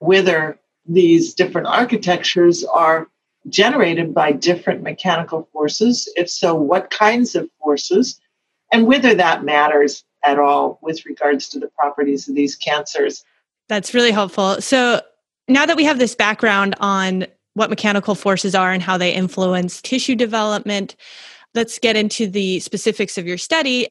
whether 0.00 0.58
these 0.84 1.34
different 1.34 1.68
architectures 1.68 2.64
are 2.64 3.06
generated 3.48 4.12
by 4.12 4.32
different 4.32 4.82
mechanical 4.82 5.48
forces. 5.52 6.12
If 6.16 6.28
so, 6.28 6.54
what 6.54 6.90
kinds 6.90 7.36
of 7.36 7.48
forces, 7.62 8.20
and 8.72 8.86
whether 8.86 9.14
that 9.14 9.44
matters 9.44 10.02
at 10.26 10.38
all 10.38 10.78
with 10.82 11.04
regards 11.06 11.48
to 11.50 11.58
the 11.58 11.68
properties 11.78 12.28
of 12.28 12.34
these 12.34 12.56
cancers. 12.56 13.24
That's 13.68 13.94
really 13.94 14.10
helpful. 14.10 14.60
So 14.60 15.00
now 15.48 15.66
that 15.66 15.76
we 15.76 15.84
have 15.84 15.98
this 15.98 16.14
background 16.14 16.74
on 16.80 17.26
what 17.54 17.70
mechanical 17.70 18.14
forces 18.14 18.54
are 18.54 18.72
and 18.72 18.82
how 18.82 18.98
they 18.98 19.12
influence 19.12 19.80
tissue 19.80 20.14
development, 20.14 20.96
let's 21.54 21.78
get 21.78 21.96
into 21.96 22.26
the 22.26 22.60
specifics 22.60 23.16
of 23.16 23.26
your 23.26 23.38
study. 23.38 23.88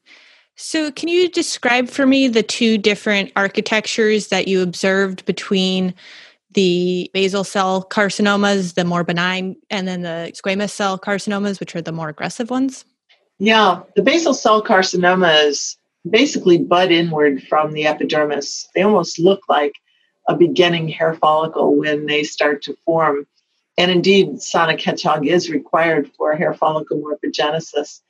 So, 0.58 0.90
can 0.90 1.08
you 1.08 1.28
describe 1.28 1.88
for 1.88 2.06
me 2.06 2.28
the 2.28 2.42
two 2.42 2.78
different 2.78 3.30
architectures 3.36 4.28
that 4.28 4.48
you 4.48 4.62
observed 4.62 5.26
between 5.26 5.92
the 6.52 7.10
basal 7.12 7.44
cell 7.44 7.84
carcinomas, 7.84 8.72
the 8.72 8.84
more 8.84 9.04
benign, 9.04 9.56
and 9.68 9.86
then 9.86 10.00
the 10.00 10.32
squamous 10.34 10.70
cell 10.70 10.98
carcinomas, 10.98 11.60
which 11.60 11.76
are 11.76 11.82
the 11.82 11.92
more 11.92 12.08
aggressive 12.08 12.48
ones? 12.48 12.86
Yeah, 13.38 13.82
the 13.96 14.02
basal 14.02 14.32
cell 14.32 14.64
carcinomas 14.64 15.76
basically 16.08 16.58
bud 16.58 16.90
inward 16.90 17.42
from 17.44 17.72
the 17.72 17.86
epidermis. 17.86 18.68
They 18.74 18.82
almost 18.82 19.18
look 19.18 19.40
like 19.48 19.74
a 20.28 20.36
beginning 20.36 20.88
hair 20.88 21.14
follicle 21.14 21.76
when 21.76 22.06
they 22.06 22.22
start 22.22 22.62
to 22.62 22.76
form. 22.84 23.26
And 23.78 23.90
indeed, 23.90 24.40
sonic 24.40 24.80
hedgehog 24.80 25.26
is 25.26 25.50
required 25.50 26.10
for 26.16 26.34
hair 26.34 26.54
follicle 26.54 27.00
morphogenesis. 27.00 28.00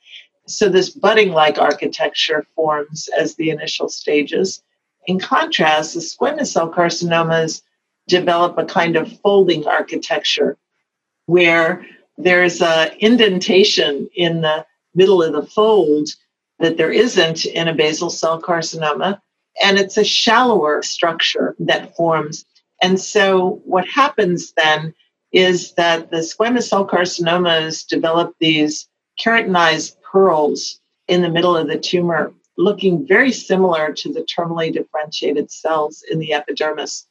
So, 0.47 0.69
this 0.69 0.89
budding 0.89 1.31
like 1.31 1.59
architecture 1.59 2.45
forms 2.55 3.09
as 3.19 3.35
the 3.35 3.49
initial 3.49 3.89
stages. 3.89 4.63
In 5.05 5.19
contrast, 5.19 5.93
the 5.93 5.99
squamous 5.99 6.47
cell 6.47 6.71
carcinomas 6.71 7.61
develop 8.07 8.57
a 8.57 8.65
kind 8.65 8.95
of 8.95 9.11
folding 9.19 9.67
architecture 9.67 10.57
where 11.25 11.85
there's 12.17 12.61
an 12.61 12.91
indentation 12.99 14.09
in 14.15 14.41
the 14.41 14.65
middle 14.95 15.21
of 15.21 15.33
the 15.33 15.45
fold 15.45 16.09
that 16.59 16.77
there 16.77 16.91
isn't 16.91 17.45
in 17.45 17.67
a 17.67 17.73
basal 17.73 18.09
cell 18.09 18.41
carcinoma. 18.41 19.19
And 19.61 19.79
it's 19.79 19.97
a 19.97 20.03
shallower 20.03 20.83
structure 20.83 21.55
that 21.59 21.95
forms. 21.95 22.45
And 22.81 22.99
so 22.99 23.61
what 23.65 23.87
happens 23.87 24.53
then 24.53 24.93
is 25.31 25.73
that 25.73 26.11
the 26.11 26.17
squamous 26.17 26.69
cell 26.69 26.87
carcinomas 26.87 27.85
develop 27.87 28.35
these 28.39 28.87
keratinized 29.19 29.95
pearls 30.01 30.79
in 31.07 31.21
the 31.21 31.29
middle 31.29 31.55
of 31.57 31.67
the 31.67 31.79
tumor, 31.79 32.33
looking 32.57 33.05
very 33.07 33.31
similar 33.31 33.93
to 33.93 34.11
the 34.11 34.21
terminally 34.21 34.71
differentiated 34.71 35.51
cells 35.51 36.03
in 36.09 36.19
the 36.19 36.33
epidermis. 36.33 37.05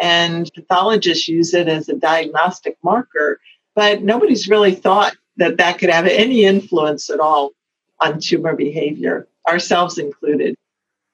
And 0.00 0.50
pathologists 0.54 1.28
use 1.28 1.52
it 1.52 1.68
as 1.68 1.88
a 1.88 1.96
diagnostic 1.96 2.78
marker, 2.82 3.40
but 3.74 4.02
nobody's 4.02 4.48
really 4.48 4.74
thought 4.74 5.14
that 5.36 5.58
that 5.58 5.78
could 5.78 5.90
have 5.90 6.06
any 6.06 6.44
influence 6.44 7.10
at 7.10 7.20
all 7.20 7.52
on 8.00 8.20
tumor 8.20 8.54
behavior, 8.56 9.26
ourselves 9.48 9.98
included. 9.98 10.54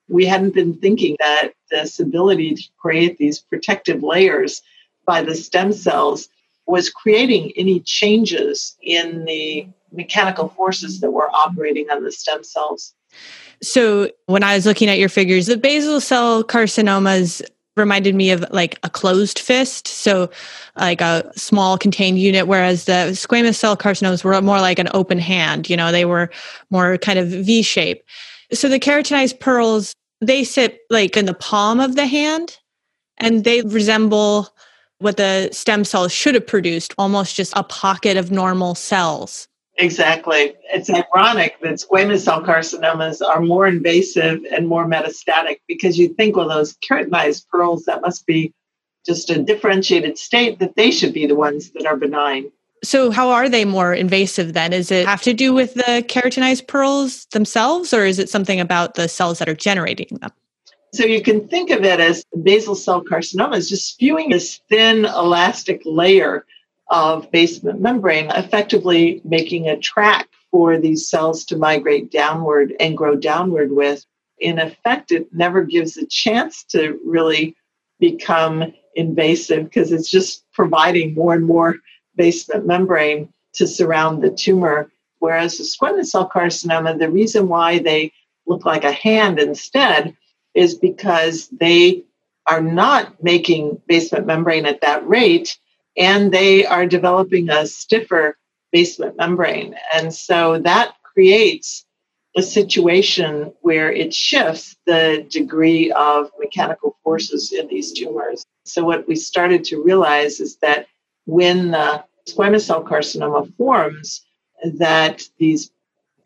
We 0.08 0.24
hadn't 0.26 0.54
been 0.54 0.74
thinking 0.74 1.16
that 1.18 1.52
this 1.70 1.98
ability 1.98 2.54
to 2.54 2.62
create 2.78 3.18
these 3.18 3.40
protective 3.40 4.02
layers 4.02 4.62
by 5.04 5.22
the 5.22 5.34
stem 5.34 5.72
cells 5.72 6.28
was 6.66 6.90
creating 6.90 7.52
any 7.56 7.80
changes 7.80 8.76
in 8.82 9.24
the 9.24 9.66
mechanical 9.92 10.48
forces 10.48 11.00
that 11.00 11.10
were 11.10 11.30
operating 11.30 11.90
on 11.90 12.02
the 12.02 12.12
stem 12.12 12.42
cells. 12.44 12.94
So, 13.62 14.10
when 14.26 14.42
I 14.42 14.54
was 14.54 14.66
looking 14.66 14.88
at 14.88 14.98
your 14.98 15.08
figures, 15.08 15.46
the 15.46 15.56
basal 15.56 16.00
cell 16.00 16.44
carcinomas 16.44 17.42
reminded 17.76 18.14
me 18.14 18.30
of 18.30 18.44
like 18.50 18.78
a 18.82 18.90
closed 18.90 19.38
fist 19.38 19.86
so 19.86 20.30
like 20.76 21.00
a 21.00 21.30
small 21.36 21.76
contained 21.76 22.18
unit 22.18 22.46
whereas 22.46 22.86
the 22.86 23.10
squamous 23.12 23.56
cell 23.56 23.76
carcinomas 23.76 24.24
were 24.24 24.40
more 24.40 24.60
like 24.60 24.78
an 24.78 24.88
open 24.94 25.18
hand 25.18 25.68
you 25.68 25.76
know 25.76 25.92
they 25.92 26.04
were 26.04 26.30
more 26.70 26.96
kind 26.98 27.18
of 27.18 27.28
v 27.28 27.62
shape 27.62 28.02
so 28.52 28.68
the 28.68 28.80
keratinized 28.80 29.38
pearls 29.40 29.94
they 30.20 30.42
sit 30.42 30.80
like 30.88 31.16
in 31.16 31.26
the 31.26 31.34
palm 31.34 31.78
of 31.78 31.96
the 31.96 32.06
hand 32.06 32.56
and 33.18 33.44
they 33.44 33.60
resemble 33.62 34.48
what 34.98 35.18
the 35.18 35.50
stem 35.52 35.84
cells 35.84 36.12
should 36.12 36.34
have 36.34 36.46
produced 36.46 36.94
almost 36.96 37.36
just 37.36 37.52
a 37.56 37.62
pocket 37.62 38.16
of 38.16 38.30
normal 38.30 38.74
cells 38.74 39.48
Exactly. 39.78 40.54
It's 40.72 40.88
ironic 40.88 41.60
that 41.60 41.74
squamous 41.74 42.20
cell 42.20 42.42
carcinomas 42.42 43.20
are 43.26 43.40
more 43.40 43.66
invasive 43.66 44.40
and 44.50 44.66
more 44.66 44.86
metastatic 44.86 45.60
because 45.68 45.98
you 45.98 46.14
think, 46.14 46.36
well, 46.36 46.48
those 46.48 46.74
keratinized 46.76 47.48
pearls, 47.48 47.84
that 47.84 48.00
must 48.00 48.26
be 48.26 48.54
just 49.04 49.28
a 49.30 49.42
differentiated 49.42 50.18
state, 50.18 50.58
that 50.60 50.76
they 50.76 50.90
should 50.90 51.12
be 51.12 51.26
the 51.26 51.34
ones 51.34 51.70
that 51.72 51.86
are 51.86 51.96
benign. 51.96 52.50
So, 52.82 53.10
how 53.10 53.30
are 53.30 53.48
they 53.48 53.64
more 53.64 53.92
invasive 53.92 54.52
then? 54.52 54.72
Is 54.72 54.90
it 54.90 55.06
have 55.06 55.22
to 55.22 55.34
do 55.34 55.52
with 55.52 55.74
the 55.74 56.04
keratinized 56.08 56.66
pearls 56.68 57.26
themselves, 57.26 57.92
or 57.92 58.04
is 58.04 58.18
it 58.18 58.28
something 58.28 58.60
about 58.60 58.94
the 58.94 59.08
cells 59.08 59.38
that 59.38 59.48
are 59.48 59.54
generating 59.54 60.18
them? 60.20 60.30
So, 60.92 61.04
you 61.04 61.22
can 61.22 61.48
think 61.48 61.70
of 61.70 61.84
it 61.84 62.00
as 62.00 62.24
basal 62.42 62.74
cell 62.74 63.02
carcinoma 63.02 63.56
is 63.56 63.68
just 63.68 63.88
spewing 63.88 64.30
this 64.30 64.60
thin 64.68 65.04
elastic 65.04 65.82
layer 65.84 66.46
of 66.88 67.30
basement 67.30 67.80
membrane, 67.80 68.30
effectively 68.30 69.20
making 69.24 69.68
a 69.68 69.76
track 69.76 70.28
for 70.50 70.78
these 70.78 71.08
cells 71.08 71.44
to 71.44 71.56
migrate 71.56 72.10
downward 72.10 72.74
and 72.78 72.96
grow 72.96 73.16
downward 73.16 73.72
with. 73.72 74.04
In 74.38 74.58
effect, 74.58 75.12
it 75.12 75.32
never 75.32 75.64
gives 75.64 75.96
a 75.96 76.06
chance 76.06 76.64
to 76.64 77.00
really 77.04 77.56
become 77.98 78.72
invasive 78.94 79.64
because 79.64 79.92
it's 79.92 80.10
just 80.10 80.44
providing 80.52 81.14
more 81.14 81.34
and 81.34 81.44
more 81.44 81.76
basement 82.16 82.66
membrane 82.66 83.32
to 83.54 83.66
surround 83.66 84.22
the 84.22 84.30
tumor. 84.30 84.90
Whereas 85.18 85.58
the 85.58 85.64
squamous 85.64 86.06
cell 86.06 86.28
carcinoma, 86.28 86.98
the 86.98 87.10
reason 87.10 87.48
why 87.48 87.78
they 87.78 88.12
look 88.46 88.64
like 88.64 88.84
a 88.84 88.92
hand 88.92 89.38
instead 89.38 90.16
is 90.54 90.74
because 90.74 91.48
they 91.48 92.04
are 92.46 92.60
not 92.62 93.22
making 93.22 93.80
basement 93.88 94.26
membrane 94.26 94.66
at 94.66 94.82
that 94.82 95.06
rate 95.06 95.58
and 95.96 96.32
they 96.32 96.64
are 96.64 96.86
developing 96.86 97.48
a 97.50 97.66
stiffer 97.66 98.36
basement 98.72 99.16
membrane. 99.16 99.74
And 99.94 100.12
so 100.12 100.58
that 100.60 100.94
creates 101.02 101.84
a 102.36 102.42
situation 102.42 103.52
where 103.62 103.90
it 103.90 104.12
shifts 104.12 104.76
the 104.86 105.26
degree 105.30 105.90
of 105.92 106.30
mechanical 106.38 106.98
forces 107.02 107.52
in 107.52 107.66
these 107.68 107.92
tumors. 107.92 108.44
So, 108.64 108.84
what 108.84 109.08
we 109.08 109.16
started 109.16 109.64
to 109.64 109.82
realize 109.82 110.40
is 110.40 110.56
that 110.56 110.86
when 111.24 111.70
the 111.70 112.04
squamous 112.28 112.66
cell 112.66 112.84
carcinoma 112.84 113.54
forms, 113.56 114.26
that 114.74 115.22
these 115.38 115.70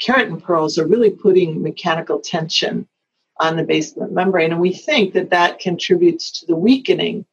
keratin 0.03 0.43
pearls 0.43 0.79
are 0.79 0.87
really 0.87 1.11
putting 1.11 1.63
mechanical 1.63 2.19
tension 2.19 2.89
on 3.39 3.57
the 3.57 3.63
basement 3.63 4.13
membrane. 4.13 4.53
And 4.53 4.61
we 4.61 4.73
think 4.73 5.15
that 5.15 5.31
that 5.31 5.61
contributes 5.61 6.41
to 6.41 6.47
the 6.47 6.57
weakening 6.57 7.25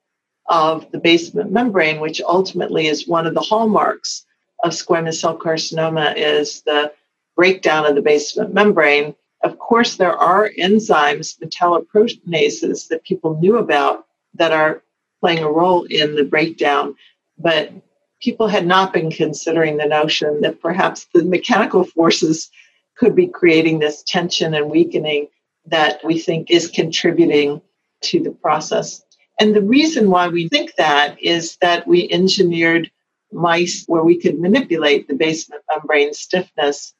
of 0.47 0.89
the 0.91 0.99
basement 0.99 1.51
membrane, 1.51 1.99
which 1.99 2.21
ultimately 2.21 2.87
is 2.87 3.07
one 3.07 3.27
of 3.27 3.33
the 3.33 3.41
hallmarks 3.41 4.25
of 4.63 4.71
squamous 4.71 5.21
cell 5.21 5.37
carcinoma, 5.37 6.15
is 6.15 6.61
the 6.61 6.91
breakdown 7.35 7.85
of 7.85 7.95
the 7.95 8.01
basement 8.01 8.53
membrane. 8.53 9.15
Of 9.43 9.59
course, 9.59 9.97
there 9.97 10.15
are 10.17 10.51
enzymes, 10.57 11.37
metalloproteinases, 11.39 12.87
that 12.87 13.03
people 13.03 13.39
knew 13.39 13.57
about 13.57 14.05
that 14.35 14.51
are 14.51 14.83
playing 15.19 15.43
a 15.43 15.51
role 15.51 15.83
in 15.83 16.15
the 16.15 16.23
breakdown, 16.23 16.95
but 17.37 17.71
people 18.19 18.47
had 18.47 18.65
not 18.65 18.93
been 18.93 19.11
considering 19.11 19.77
the 19.77 19.85
notion 19.85 20.41
that 20.41 20.61
perhaps 20.61 21.07
the 21.13 21.23
mechanical 21.23 21.83
forces 21.83 22.49
could 22.97 23.15
be 23.15 23.27
creating 23.27 23.79
this 23.79 24.03
tension 24.03 24.53
and 24.53 24.71
weakening 24.71 25.27
that 25.65 26.03
we 26.03 26.17
think 26.17 26.49
is 26.49 26.67
contributing 26.67 27.61
to 28.01 28.21
the 28.21 28.31
process. 28.31 29.03
And 29.39 29.55
the 29.55 29.61
reason 29.61 30.09
why 30.09 30.27
we 30.29 30.47
think 30.47 30.75
that 30.75 31.21
is 31.21 31.57
that 31.61 31.87
we 31.87 32.09
engineered 32.09 32.91
mice 33.31 33.83
where 33.87 34.03
we 34.03 34.19
could 34.19 34.39
manipulate 34.39 35.07
the 35.07 35.13
basement 35.13 35.63
membrane 35.69 36.13
stiffness. 36.13 36.93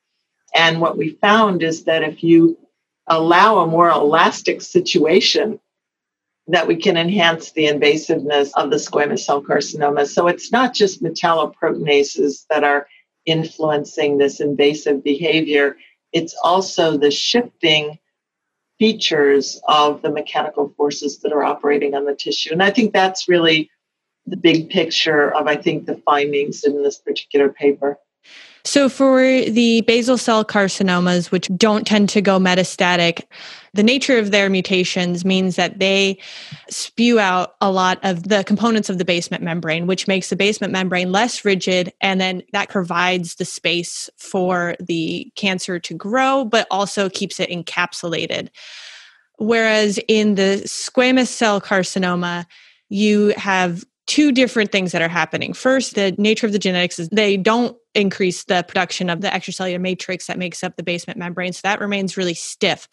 And 0.53 0.81
what 0.81 0.97
we 0.97 1.17
found 1.21 1.63
is 1.63 1.85
that 1.85 2.03
if 2.03 2.23
you 2.23 2.57
allow 3.07 3.59
a 3.59 3.67
more 3.67 3.89
elastic 3.89 4.61
situation, 4.61 5.59
that 6.47 6.67
we 6.67 6.77
can 6.77 6.95
enhance 6.95 7.51
the 7.51 7.65
invasiveness 7.65 8.51
of 8.55 8.69
the 8.69 8.77
squamous 8.77 9.19
cell 9.19 9.41
carcinoma. 9.41 10.07
So 10.07 10.27
it's 10.27 10.51
not 10.51 10.73
just 10.73 11.03
metalloproteinases 11.03 12.45
that 12.49 12.63
are 12.63 12.87
influencing 13.25 14.17
this 14.17 14.39
invasive 14.39 15.03
behavior, 15.03 15.75
it's 16.13 16.35
also 16.41 16.97
the 16.97 17.11
shifting 17.11 17.99
features 18.79 19.59
of 19.67 20.01
the 20.01 20.11
mechanical 20.11 20.73
forces 20.77 21.19
that 21.19 21.31
are 21.31 21.43
operating 21.43 21.95
on 21.95 22.05
the 22.05 22.15
tissue. 22.15 22.51
And 22.51 22.61
I 22.61 22.69
think 22.69 22.93
that's 22.93 23.27
really 23.27 23.69
the 24.25 24.37
big 24.37 24.69
picture 24.69 25.33
of, 25.33 25.47
I 25.47 25.55
think, 25.55 25.85
the 25.85 26.01
findings 26.05 26.63
in 26.63 26.83
this 26.83 26.97
particular 26.97 27.49
paper. 27.49 27.97
So, 28.67 28.89
for 28.89 29.21
the 29.21 29.79
basal 29.87 30.17
cell 30.17 30.43
carcinomas, 30.43 31.31
which 31.31 31.49
don't 31.55 31.87
tend 31.87 32.09
to 32.09 32.21
go 32.21 32.37
metastatic, 32.37 33.23
the 33.73 33.81
nature 33.81 34.17
of 34.17 34.31
their 34.31 34.49
mutations 34.49 35.23
means 35.23 35.55
that 35.55 35.79
they 35.79 36.19
spew 36.69 37.17
out 37.17 37.55
a 37.61 37.71
lot 37.71 37.97
of 38.03 38.27
the 38.27 38.43
components 38.43 38.89
of 38.89 38.97
the 38.97 39.05
basement 39.05 39.41
membrane, 39.41 39.87
which 39.87 40.05
makes 40.05 40.29
the 40.29 40.35
basement 40.35 40.73
membrane 40.73 41.13
less 41.13 41.45
rigid. 41.45 41.93
And 42.01 42.19
then 42.19 42.43
that 42.51 42.67
provides 42.67 43.35
the 43.35 43.45
space 43.45 44.09
for 44.17 44.75
the 44.81 45.31
cancer 45.37 45.79
to 45.79 45.93
grow, 45.93 46.43
but 46.43 46.67
also 46.69 47.09
keeps 47.09 47.39
it 47.39 47.49
encapsulated. 47.49 48.49
Whereas 49.37 49.97
in 50.09 50.35
the 50.35 50.63
squamous 50.65 51.27
cell 51.27 51.61
carcinoma, 51.61 52.45
you 52.89 53.33
have 53.37 53.85
two 54.07 54.31
different 54.31 54.71
things 54.71 54.93
that 54.93 55.01
are 55.01 55.09
happening. 55.09 55.53
First, 55.53 55.95
the 55.95 56.15
nature 56.17 56.47
of 56.47 56.53
the 56.53 56.59
genetics 56.59 56.97
is 56.97 57.09
they 57.09 57.37
don't 57.37 57.77
increase 57.93 58.45
the 58.45 58.63
production 58.67 59.09
of 59.09 59.21
the 59.21 59.27
extracellular 59.27 59.81
matrix 59.81 60.27
that 60.27 60.37
makes 60.37 60.63
up 60.63 60.75
the 60.77 60.83
basement 60.83 61.19
membrane. 61.19 61.53
So 61.53 61.61
that 61.63 61.81
remains 61.81 62.17
really 62.17 62.33
stiff. 62.33 62.87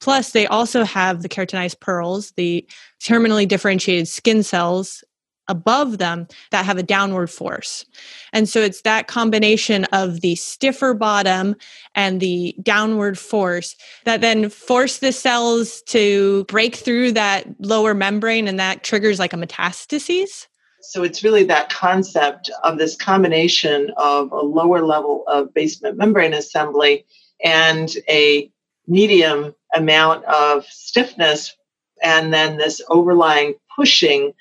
Plus, 0.00 0.30
they 0.30 0.46
also 0.46 0.84
have 0.84 1.22
the 1.22 1.28
keratinized 1.28 1.80
pearls, 1.80 2.32
the 2.36 2.66
terminally 3.00 3.46
differentiated 3.46 4.08
skin 4.08 4.42
cells 4.42 5.04
above 5.48 5.98
them 5.98 6.28
that 6.52 6.64
have 6.64 6.78
a 6.78 6.82
downward 6.82 7.28
force. 7.28 7.84
And 8.32 8.48
so 8.48 8.60
it's 8.60 8.82
that 8.82 9.08
combination 9.08 9.84
of 9.86 10.20
the 10.20 10.36
stiffer 10.36 10.94
bottom 10.94 11.56
and 11.96 12.20
the 12.20 12.54
downward 12.62 13.18
force 13.18 13.74
that 14.04 14.20
then 14.20 14.48
force 14.48 14.98
the 14.98 15.10
cells 15.10 15.82
to 15.88 16.44
break 16.44 16.76
through 16.76 17.12
that 17.12 17.46
lower 17.58 17.94
membrane 17.94 18.46
and 18.46 18.60
that 18.60 18.84
triggers 18.84 19.18
like 19.18 19.32
a 19.32 19.36
metastasis. 19.36 20.46
So 20.82 21.02
it's 21.02 21.22
really 21.22 21.44
that 21.44 21.70
concept 21.70 22.50
of 22.64 22.78
this 22.78 22.96
combination 22.96 23.90
of 23.96 24.32
a 24.32 24.40
lower 24.40 24.82
level 24.82 25.24
of 25.26 25.52
basement 25.52 25.96
membrane 25.96 26.32
assembly 26.32 27.04
and 27.44 27.90
a 28.08 28.50
medium 28.86 29.54
amount 29.74 30.24
of 30.24 30.64
stiffness 30.66 31.56
and 32.02 32.32
then 32.32 32.56
this 32.56 32.80
overlying 32.88 33.54
pushing 33.76 34.32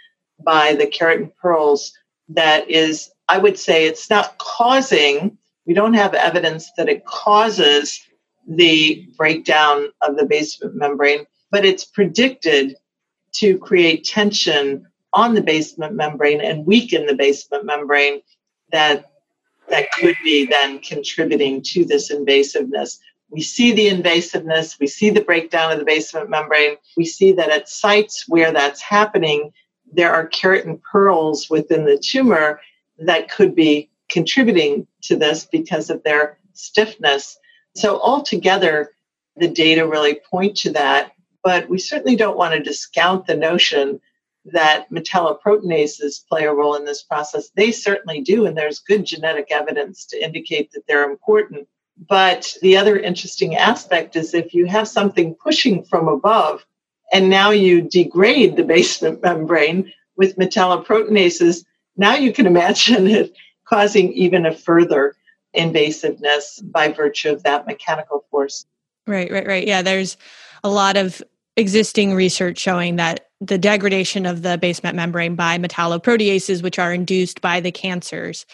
by 0.44 0.74
the 0.74 0.88
keratin 0.88 1.32
pearls 1.42 1.94
that 2.30 2.70
is, 2.70 3.12
I 3.28 3.38
would 3.38 3.60
say, 3.60 3.86
it's 3.86 4.10
not 4.10 4.38
causing, 4.38 5.38
we 5.66 5.74
don't 5.74 5.94
have 5.94 6.14
evidence 6.14 6.72
that 6.78 6.90
it 6.90 7.06
causes 7.06 8.00
the 8.48 9.08
breakdown 9.18 9.90
of 10.02 10.16
the 10.16 10.26
basement 10.26 10.76
membrane, 10.76 11.26
but 11.52 11.66
it's 11.66 11.86
predicted 11.86 12.76
to 13.34 13.58
create 13.60 14.06
tension 14.06 14.88
on 15.14 15.34
the 15.34 15.42
basement 15.42 15.96
membrane 15.96 16.42
and 16.42 16.66
weaken 16.66 17.06
the 17.06 17.16
basement 17.16 17.66
membrane 17.66 18.22
that 18.72 19.12
that 19.70 19.92
could 19.94 20.16
be 20.24 20.46
then 20.46 20.80
contributing 20.80 21.62
to 21.62 21.86
this 21.86 22.12
invasiveness. 22.12 22.98
We 23.30 23.42
see 23.42 23.72
the 23.72 23.90
invasiveness, 23.90 24.80
we 24.80 24.88
see 24.88 25.12
the 25.12 25.22
breakdown 25.22 25.72
of 25.72 25.80
the 25.80 25.86
basement 25.86 26.30
membrane, 26.30 26.78
we 26.98 27.06
see 27.06 27.32
that 27.34 27.52
at 27.52 27.70
sites 27.70 28.26
where 28.28 28.52
that's 28.52 28.82
happening, 28.82 29.52
there 29.92 30.12
are 30.12 30.30
keratin 30.30 30.82
pearls 30.82 31.50
within 31.50 31.86
the 31.86 31.98
tumor 31.98 32.60
that 32.98 33.30
could 33.30 33.56
be 33.56 33.90
contributing 34.10 34.88
to 35.04 35.16
this 35.16 35.46
because 35.46 35.90
of 35.90 36.04
their 36.04 36.40
stiffness. 36.54 37.38
So, 37.76 38.00
altogether, 38.00 38.92
the 39.38 39.48
data 39.48 39.88
really 39.88 40.20
point 40.30 40.58
to 40.58 40.72
that, 40.74 41.12
but 41.44 41.70
we 41.70 41.78
certainly 41.78 42.16
don't 42.16 42.38
want 42.38 42.56
to 42.56 42.60
discount 42.60 43.28
the 43.28 43.38
notion 43.38 44.02
that 44.46 44.90
metalloproteinases 44.92 46.26
play 46.28 46.46
a 46.46 46.54
role 46.54 46.76
in 46.76 46.86
this 46.86 47.04
process. 47.04 47.50
They 47.56 47.72
certainly 47.72 48.22
do, 48.22 48.46
and 48.46 48.58
there's 48.58 48.80
good 48.80 49.06
genetic 49.06 49.52
evidence 49.52 50.06
to 50.08 50.24
indicate 50.24 50.72
that 50.72 50.88
they're 50.88 51.10
important. 51.10 51.68
But 52.08 52.56
the 52.62 52.78
other 52.78 52.98
interesting 52.98 53.56
aspect 53.56 54.16
is 54.16 54.34
if 54.34 54.54
you 54.54 54.66
have 54.68 54.88
something 54.88 55.36
pushing 55.36 55.84
from 55.84 56.08
above, 56.08 56.66
and 57.12 57.30
now 57.30 57.50
you 57.50 57.82
degrade 57.82 58.56
the 58.56 58.64
basement 58.64 59.22
membrane 59.22 59.92
with 60.16 60.38
metalloproteinases, 60.38 61.66
now 61.98 62.16
you 62.16 62.32
can 62.32 62.46
imagine 62.46 63.08
it 63.08 63.34
causing 63.66 64.14
even 64.14 64.46
a 64.46 64.56
further 64.56 65.16
invasiveness 65.56 66.60
by 66.72 66.90
virtue 66.90 67.32
of 67.32 67.44
that 67.44 67.66
mechanical 67.68 68.26
force. 68.32 68.66
Right, 69.08 69.32
right, 69.32 69.48
right. 69.48 69.68
Yeah, 69.68 69.82
there's 69.82 70.18
a 70.64 70.70
lot 70.70 70.98
of 70.98 71.22
existing 71.58 72.14
research 72.14 72.60
showing 72.60 72.98
that 72.98 73.29
the 73.42 73.58
degradation 73.58 74.26
of 74.26 74.42
the 74.42 74.58
basement 74.58 74.96
membrane 74.96 75.36
by 75.36 75.58
metalloproteases, 75.58 76.62
which 76.62 76.78
are 76.78 76.94
induced 76.94 77.42
by 77.42 77.60
the 77.60 77.72
cancers, 77.72 78.46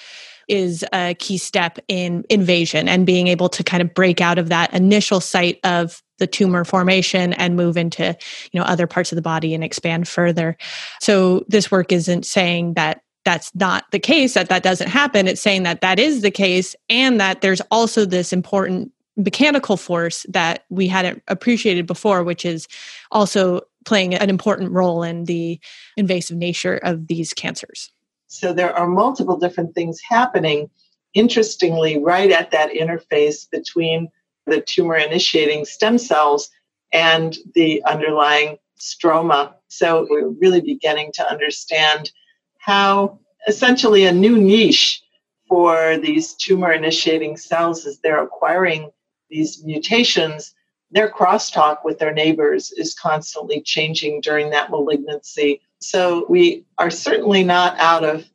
is 0.48 0.86
a 0.94 1.16
key 1.16 1.38
step 1.38 1.80
in 1.88 2.24
invasion 2.30 2.88
and 2.88 3.06
being 3.06 3.28
able 3.28 3.50
to 3.50 3.64
kind 3.64 3.82
of 3.82 3.94
break 3.94 4.22
out 4.22 4.38
of 4.38 4.50
that 4.50 4.72
initial 4.74 5.20
site 5.20 5.60
of 5.64 6.04
the 6.20 6.28
tumor 6.28 6.64
formation 6.64 7.34
and 7.34 7.56
move 7.56 7.78
into 7.78 8.16
you 8.52 8.60
know 8.60 8.66
other 8.66 8.88
parts 8.88 9.12
of 9.12 9.16
the 9.16 9.22
body 9.22 9.54
and 9.54 9.64
expand 9.64 10.08
further. 10.08 10.56
So 11.02 11.44
this 11.48 11.72
work 11.72 11.92
isn't 11.92 12.26
saying 12.26 12.76
that 12.76 13.02
that's 13.26 13.54
not 13.56 13.86
the 13.92 14.00
case 14.00 14.36
that 14.36 14.50
that 14.50 14.62
doesn't 14.62 14.90
happen. 14.90 15.28
It's 15.28 15.42
saying 15.42 15.64
that 15.64 15.82
that 15.82 15.98
is 15.98 16.22
the 16.22 16.32
case 16.32 16.76
and 16.90 17.20
that 17.20 17.42
there's 17.42 17.62
also 17.72 18.06
this 18.06 18.32
important 18.32 18.92
mechanical 19.18 19.78
force 19.78 20.26
that 20.30 20.66
we 20.70 20.88
hadn't 20.88 21.24
appreciated 21.30 21.88
before 21.88 22.22
which 22.22 22.44
is 22.44 22.68
also 23.12 23.62
playing 23.86 24.14
an 24.16 24.30
important 24.30 24.72
role 24.72 25.04
in 25.04 25.26
the 25.26 25.60
invasive 25.98 26.38
nature 26.38 26.78
of 26.84 27.08
these 27.08 27.34
cancers 27.34 27.92
so 28.28 28.54
there 28.54 28.74
are 28.74 28.88
multiple 28.88 29.38
different 29.38 29.74
things 29.76 30.00
happening 30.08 30.70
interestingly 31.14 31.98
right 31.98 32.32
at 32.32 32.52
that 32.52 32.72
interface 32.72 33.50
between 33.50 34.10
the 34.46 34.62
tumor 34.62 34.96
initiating 34.96 35.66
stem 35.66 35.98
cells 35.98 36.50
and 36.92 37.38
the 37.54 37.84
underlying 37.86 38.58
stroma. 38.80 39.54
So 39.68 40.08
we're 40.10 40.30
really 40.30 40.62
beginning 40.62 41.12
to 41.16 41.30
understand 41.30 42.12
how 42.58 43.20
essentially 43.48 44.06
a 44.06 44.12
new 44.12 44.38
niche 44.38 45.02
for 45.48 45.98
these 45.98 46.34
tumor 46.34 46.72
initiating 46.72 47.38
cells 47.38 47.86
as 47.86 48.00
they're 48.00 48.24
acquiring 48.24 48.90
these 49.30 49.64
mutations, 49.64 50.55
their 50.96 51.10
crosstalk 51.10 51.80
with 51.84 52.00
their 52.00 52.14
neighbors 52.14 52.72
is 52.72 52.96
constantly 52.96 53.62
changing 53.62 54.22
during 54.22 54.50
that 54.52 54.72
malignancy. 54.72 55.62
So 55.82 56.26
we 56.30 56.66
are 56.78 56.90
certainly 56.90 57.44
not 57.44 57.78
out 57.78 58.06
of 58.06 58.26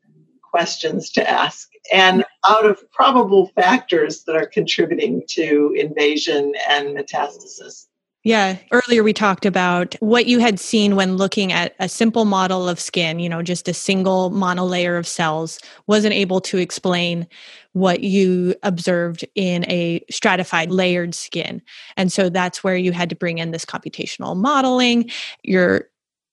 questions 0.42 1.10
to 1.12 1.28
ask 1.28 1.70
and 1.90 2.22
out 2.46 2.66
of 2.66 2.78
probable 2.92 3.46
factors 3.54 4.24
that 4.24 4.36
are 4.36 4.46
contributing 4.46 5.22
to 5.28 5.74
invasion 5.74 6.52
and 6.68 6.94
metastasis. 6.94 7.86
Yeah. 8.22 8.58
Earlier, 8.70 9.02
we 9.02 9.14
talked 9.14 9.46
about 9.46 9.94
what 10.00 10.26
you 10.26 10.40
had 10.40 10.60
seen 10.60 10.94
when 10.94 11.16
looking 11.16 11.52
at 11.52 11.74
a 11.78 11.88
simple 11.88 12.26
model 12.26 12.68
of 12.68 12.78
skin, 12.78 13.18
you 13.18 13.30
know, 13.30 13.40
just 13.40 13.66
a 13.66 13.72
single 13.72 14.30
monolayer 14.30 14.98
of 14.98 15.06
cells, 15.06 15.58
wasn't 15.86 16.12
able 16.12 16.42
to 16.42 16.58
explain 16.58 17.26
what 17.72 18.02
you 18.02 18.54
observed 18.62 19.24
in 19.34 19.64
a 19.70 20.04
stratified 20.10 20.70
layered 20.70 21.14
skin. 21.14 21.62
And 21.96 22.12
so 22.12 22.28
that's 22.28 22.64
where 22.64 22.76
you 22.76 22.92
had 22.92 23.10
to 23.10 23.16
bring 23.16 23.38
in 23.38 23.52
this 23.52 23.64
computational 23.64 24.36
modeling. 24.36 25.10
You're 25.42 25.88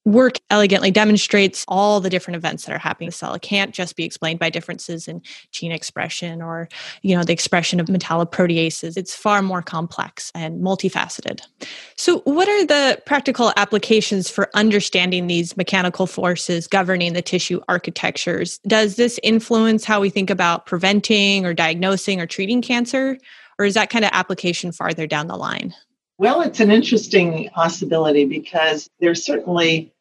work 0.08 0.40
elegantly 0.50 0.90
demonstrates 0.90 1.66
all 1.68 2.00
the 2.00 2.10
different 2.10 2.38
events 2.38 2.66
that 2.66 2.74
are 2.74 2.80
happening 2.80 3.08
in 3.08 3.10
the 3.10 3.16
cell. 3.16 3.34
It 3.34 3.42
can't 3.42 3.74
just 3.74 3.98
be 3.98 4.06
explained 4.06 4.40
by 4.40 4.50
differences 4.50 5.06
in 5.06 5.22
gene 5.52 5.74
expression 5.74 6.42
or, 6.42 6.70
you 7.02 7.14
know, 7.14 7.24
the 7.24 7.34
expression 7.34 7.82
of 7.82 7.88
metalloproteases. 7.88 8.96
It's 8.96 9.14
far 9.14 9.42
more 9.42 9.62
complex 9.62 10.32
and 10.34 10.64
multifaceted. 10.64 11.42
So, 11.98 12.20
what 12.20 12.48
are 12.48 12.66
the 12.66 13.02
practical 13.06 13.52
applications 13.58 14.30
for 14.30 14.50
understanding 14.54 15.28
these 15.28 15.58
mechanical 15.58 16.08
forces 16.08 16.68
governing 16.68 17.12
the 17.12 17.22
tissue 17.22 17.60
architectures? 17.68 18.60
Does 18.66 18.96
this 18.96 19.20
influence 19.24 19.84
how 19.84 20.00
we 20.00 20.10
think 20.10 20.30
about 20.30 20.66
preventing 20.66 21.46
or 21.46 21.54
diagnosing 21.54 22.22
or 22.22 22.26
treating 22.26 22.62
cancer? 22.62 23.18
Or 23.60 23.66
is 23.66 23.74
that 23.74 23.90
kind 23.90 24.06
of 24.06 24.12
application 24.14 24.72
farther 24.72 25.06
down 25.06 25.28
the 25.28 25.36
line? 25.36 25.74
Well, 26.18 26.42
it's 26.42 26.60
an 26.60 26.72
interesting 26.72 27.50
possibility 27.54 28.26
because 28.26 28.90
there's 29.00 29.24
certainly 29.24 29.92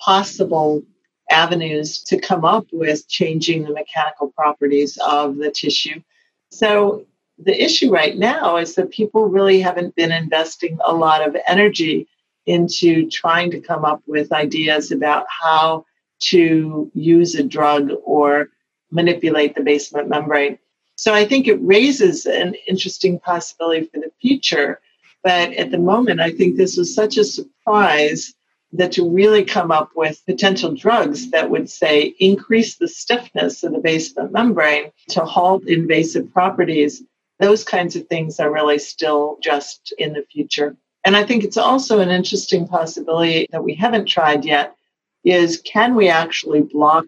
possible 0.00 0.82
avenues 1.30 2.02
to 2.02 2.20
come 2.20 2.44
up 2.44 2.66
with 2.72 3.08
changing 3.08 3.62
the 3.62 3.72
mechanical 3.72 4.32
properties 4.32 4.98
of 5.06 5.36
the 5.36 5.50
tissue. 5.50 6.02
So 6.50 7.06
the 7.38 7.62
issue 7.62 7.90
right 7.90 8.16
now 8.16 8.56
is 8.56 8.74
that 8.74 8.90
people 8.90 9.26
really 9.26 9.60
haven't 9.60 9.94
been 9.94 10.12
investing 10.12 10.78
a 10.84 10.92
lot 10.92 11.26
of 11.26 11.36
energy 11.46 12.08
into 12.46 13.08
trying 13.08 13.50
to 13.52 13.60
come 13.60 13.84
up 13.84 14.02
with 14.06 14.32
ideas 14.32 14.90
about 14.90 15.26
how 15.28 15.84
to 16.20 16.90
use 16.94 17.34
a 17.34 17.42
drug 17.42 17.90
or 18.04 18.48
manipulate 18.90 19.54
the 19.54 19.62
basement 19.62 20.08
membrane. 20.08 20.58
So 20.96 21.14
I 21.14 21.24
think 21.24 21.46
it 21.46 21.62
raises 21.62 22.26
an 22.26 22.54
interesting 22.68 23.20
possibility 23.20 23.86
for 23.86 24.00
the 24.00 24.10
future. 24.20 24.80
But 25.22 25.52
at 25.54 25.70
the 25.70 25.78
moment, 25.78 26.20
I 26.20 26.30
think 26.32 26.56
this 26.56 26.76
was 26.76 26.94
such 26.94 27.16
a 27.16 27.24
surprise 27.24 28.34
that 28.72 28.92
to 28.92 29.08
really 29.08 29.44
come 29.44 29.70
up 29.70 29.90
with 29.96 30.24
potential 30.26 30.74
drugs 30.74 31.30
that 31.30 31.50
would 31.50 31.68
say 31.68 32.14
increase 32.18 32.76
the 32.76 32.86
stiffness 32.88 33.64
of 33.64 33.72
the 33.72 33.80
basement 33.80 34.32
membrane 34.32 34.92
to 35.08 35.24
halt 35.24 35.66
invasive 35.66 36.32
properties 36.32 37.02
those 37.40 37.64
kinds 37.64 37.96
of 37.96 38.06
things 38.06 38.38
are 38.38 38.52
really 38.52 38.78
still 38.78 39.38
just 39.42 39.92
in 39.98 40.12
the 40.12 40.24
future. 40.30 40.76
And 41.04 41.16
I 41.16 41.24
think 41.24 41.42
it's 41.42 41.56
also 41.56 41.98
an 42.00 42.10
interesting 42.10 42.68
possibility 42.68 43.48
that 43.50 43.64
we 43.64 43.74
haven't 43.74 44.06
tried 44.06 44.44
yet 44.44 44.76
is 45.24 45.60
can 45.64 45.94
we 45.94 46.08
actually 46.08 46.60
block 46.60 47.06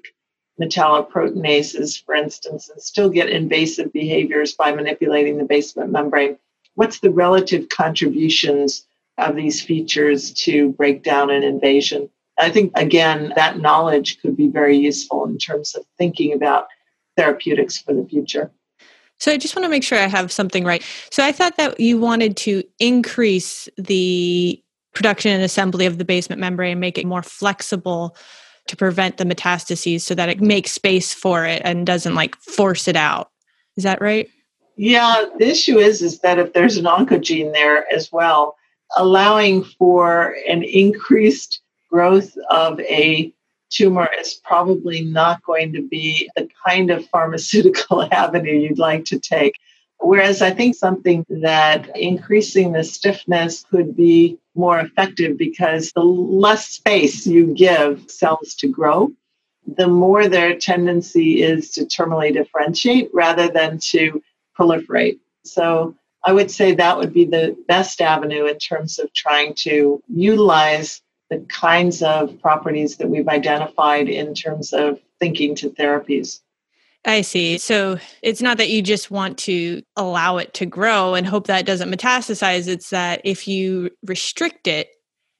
metalloproteinases, 0.61 2.03
for 2.03 2.15
instance, 2.15 2.71
and 2.71 2.81
still 2.81 3.11
get 3.11 3.29
invasive 3.29 3.93
behaviors 3.93 4.55
by 4.55 4.73
manipulating 4.73 5.37
the 5.37 5.45
basement 5.45 5.91
membrane? 5.91 6.39
What's 6.75 7.01
the 7.01 7.11
relative 7.11 7.69
contributions 7.69 8.87
of 9.19 9.37
these 9.37 9.63
features 9.63 10.33
to 10.33 10.73
break 10.73 11.03
down 11.03 11.31
an 11.31 11.43
invasion? 11.43 12.09
I 12.39 12.51
think, 12.51 12.73
again, 12.75 13.33
that 13.37 13.59
knowledge 13.59 14.21
could 14.21 14.37
be 14.37 14.49
very 14.49 14.77
useful 14.77 15.25
in 15.27 15.39
terms 15.39 15.75
of 15.75 15.85
thinking 15.99 16.33
about 16.33 16.67
therapeutics 17.17 17.79
for 17.79 17.93
the 17.93 18.05
future. 18.05 18.51
So 19.19 19.31
I 19.31 19.37
just 19.37 19.55
want 19.55 19.65
to 19.65 19.71
make 19.71 19.85
sure 19.85 19.99
I 19.99 20.09
have 20.09 20.33
something 20.33 20.65
right. 20.65 20.83
So 21.11 21.25
I 21.25 21.31
thought 21.31 21.57
that 21.57 21.79
you 21.79 21.99
wanted 21.99 22.37
to 22.39 22.65
increase 22.81 23.69
the 23.77 24.61
production 24.95 25.31
and 25.31 25.43
assembly 25.43 25.87
of 25.87 25.99
the 25.99 26.05
basement 26.05 26.41
membrane, 26.41 26.81
make 26.81 26.99
it 26.99 27.07
more 27.07 27.23
flexible 27.23 28.17
to 28.67 28.77
prevent 28.77 29.19
the 29.19 29.25
metastases 29.25 30.01
so 30.01 30.15
that 30.15 30.29
it 30.29 30.41
makes 30.41 30.73
space 30.73 31.13
for 31.13 31.45
it 31.47 31.63
and 31.65 31.87
doesn't 31.87 32.15
like 32.15 32.37
force 32.37 32.89
it 32.89 32.97
out. 32.97 33.31
Is 33.77 33.85
that 33.85 34.01
right? 34.01 34.29
Yeah, 34.77 35.27
the 35.39 35.49
issue 35.49 35.79
is 35.79 36.03
is 36.03 36.21
that 36.21 36.39
if 36.39 36.53
there's 36.53 36.77
an 36.77 36.85
oncogene 36.85 37.53
there 37.53 37.91
as 37.93 38.11
well, 38.11 38.57
allowing 38.97 39.65
for 39.65 40.37
an 40.49 40.63
increased 40.63 41.61
growth 41.91 42.37
of 42.51 42.81
a 42.81 43.33
tumor 43.71 44.09
is 44.19 44.35
probably 44.45 45.03
not 45.03 45.43
going 45.43 45.73
to 45.73 45.87
be 45.89 46.31
the 46.37 46.49
kind 46.67 46.91
of 46.91 47.07
pharmaceutical 47.07 48.03
avenue 48.13 48.55
you'd 48.55 48.79
like 48.79 49.05
to 49.07 49.19
take. 49.19 49.55
Whereas 49.99 50.43
I 50.43 50.51
think 50.51 50.75
something 50.75 51.25
that 51.29 51.97
increasing 51.97 52.73
the 52.73 52.83
stiffness 52.83 53.65
could 53.71 53.97
be 53.97 54.39
more 54.55 54.81
effective 54.81 55.39
because 55.39 55.93
the 55.93 56.03
less 56.03 56.69
space 56.69 57.27
you 57.27 57.55
give 57.55 58.11
cells 58.11 58.55
to 58.57 58.69
grow, 58.69 59.13
the 59.77 59.87
more 59.87 60.29
their 60.29 60.59
tendency 60.59 61.43
is 61.43 61.71
to 61.73 61.85
terminally 61.85 62.33
differentiate 62.33 63.11
rather 63.15 63.49
than 63.49 63.79
to 63.91 64.21
proliferate. 64.59 65.21
So 65.45 65.95
I 66.25 66.33
would 66.33 66.51
say 66.51 66.75
that 66.75 66.99
would 66.99 67.13
be 67.13 67.25
the 67.25 67.57
best 67.69 68.01
avenue 68.01 68.47
in 68.47 68.59
terms 68.59 68.99
of 68.99 69.13
trying 69.13 69.55
to 69.59 70.03
utilize 70.09 71.01
the 71.31 71.39
kinds 71.49 72.03
of 72.03 72.41
properties 72.41 72.97
that 72.99 73.09
we've 73.09 73.29
identified 73.29 74.09
in 74.09 74.35
terms 74.35 74.73
of 74.73 75.01
thinking 75.19 75.55
to 75.57 75.71
therapies. 75.71 76.41
I 77.05 77.23
see. 77.23 77.59
So 77.59 77.99
it's 78.23 78.43
not 78.43 78.59
that 78.59 78.71
you 78.71 78.81
just 78.81 79.11
want 79.11 79.39
to 79.39 79.83
allow 79.97 80.37
it 80.37 80.55
to 80.55 80.67
grow 80.67 81.15
and 81.15 81.27
hope 81.27 81.49
that 81.49 81.67
doesn't 81.67 81.91
metastasize. 81.91 82.69
It's 82.69 82.91
that 82.91 83.21
if 83.25 83.49
you 83.49 83.91
restrict 84.07 84.69
it, 84.69 84.91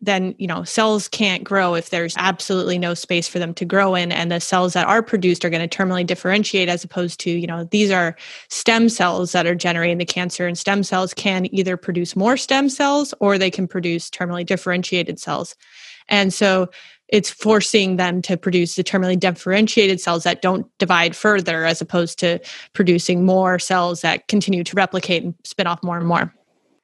then 0.03 0.35
you 0.39 0.47
know 0.47 0.65
cells 0.65 1.09
can't 1.09 1.45
grow 1.45 1.75
if 1.75 1.91
there's 1.91 2.15
absolutely 2.19 2.77
no 2.77 2.93
space 2.93 3.29
for 3.29 3.39
them 3.39 3.55
to 3.55 3.65
grow 3.65 3.95
in. 3.95 4.13
And 4.13 4.31
the 4.31 4.41
cells 4.41 4.75
that 4.75 4.87
are 4.87 5.03
produced 5.03 5.45
are 5.45 5.51
going 5.51 5.67
to 5.67 5.77
terminally 5.77 6.05
differentiate 6.05 6.69
as 6.69 6.85
opposed 6.85 7.21
to 7.21 7.31
you 7.31 7.47
know 7.47 7.65
these 7.65 7.91
are 7.91 8.17
stem 8.49 8.89
cells 8.89 9.33
that 9.33 9.47
are 9.47 9.55
generating 9.55 9.99
the 9.99 10.05
cancer. 10.05 10.47
And 10.47 10.59
stem 10.59 10.83
cells 10.83 11.15
can 11.15 11.53
either 11.55 11.77
produce 11.77 12.17
more 12.17 12.37
stem 12.37 12.69
cells 12.69 13.15
or 13.21 13.39
they 13.39 13.51
can 13.51 13.69
produce 13.69 14.11
terminally 14.11 14.45
differentiated 14.45 15.21
cells. 15.21 15.55
And 16.09 16.35
so 16.35 16.69
it's 17.09 17.31
forcing 17.31 17.97
them 17.97 18.23
to 18.23 18.37
produce 18.39 18.75
the 18.75 18.83
terminally 18.83 19.21
differentiated 19.21 20.01
cells 20.01 20.25
that 20.25 20.41
don't 20.41 20.67
divide 20.79 21.15
further 21.15 21.65
as 21.65 21.81
opposed 21.81 22.19
to 22.19 22.41
producing 22.73 23.25
more 23.25 23.59
cells 23.59 24.01
that 24.01 24.27
continue 24.29 24.65
to 24.65 24.75
replicate 24.75 25.23
and 25.23 25.35
spin 25.45 25.67
off 25.67 25.83
more 25.83 25.99
and 25.99 26.07
more 26.07 26.35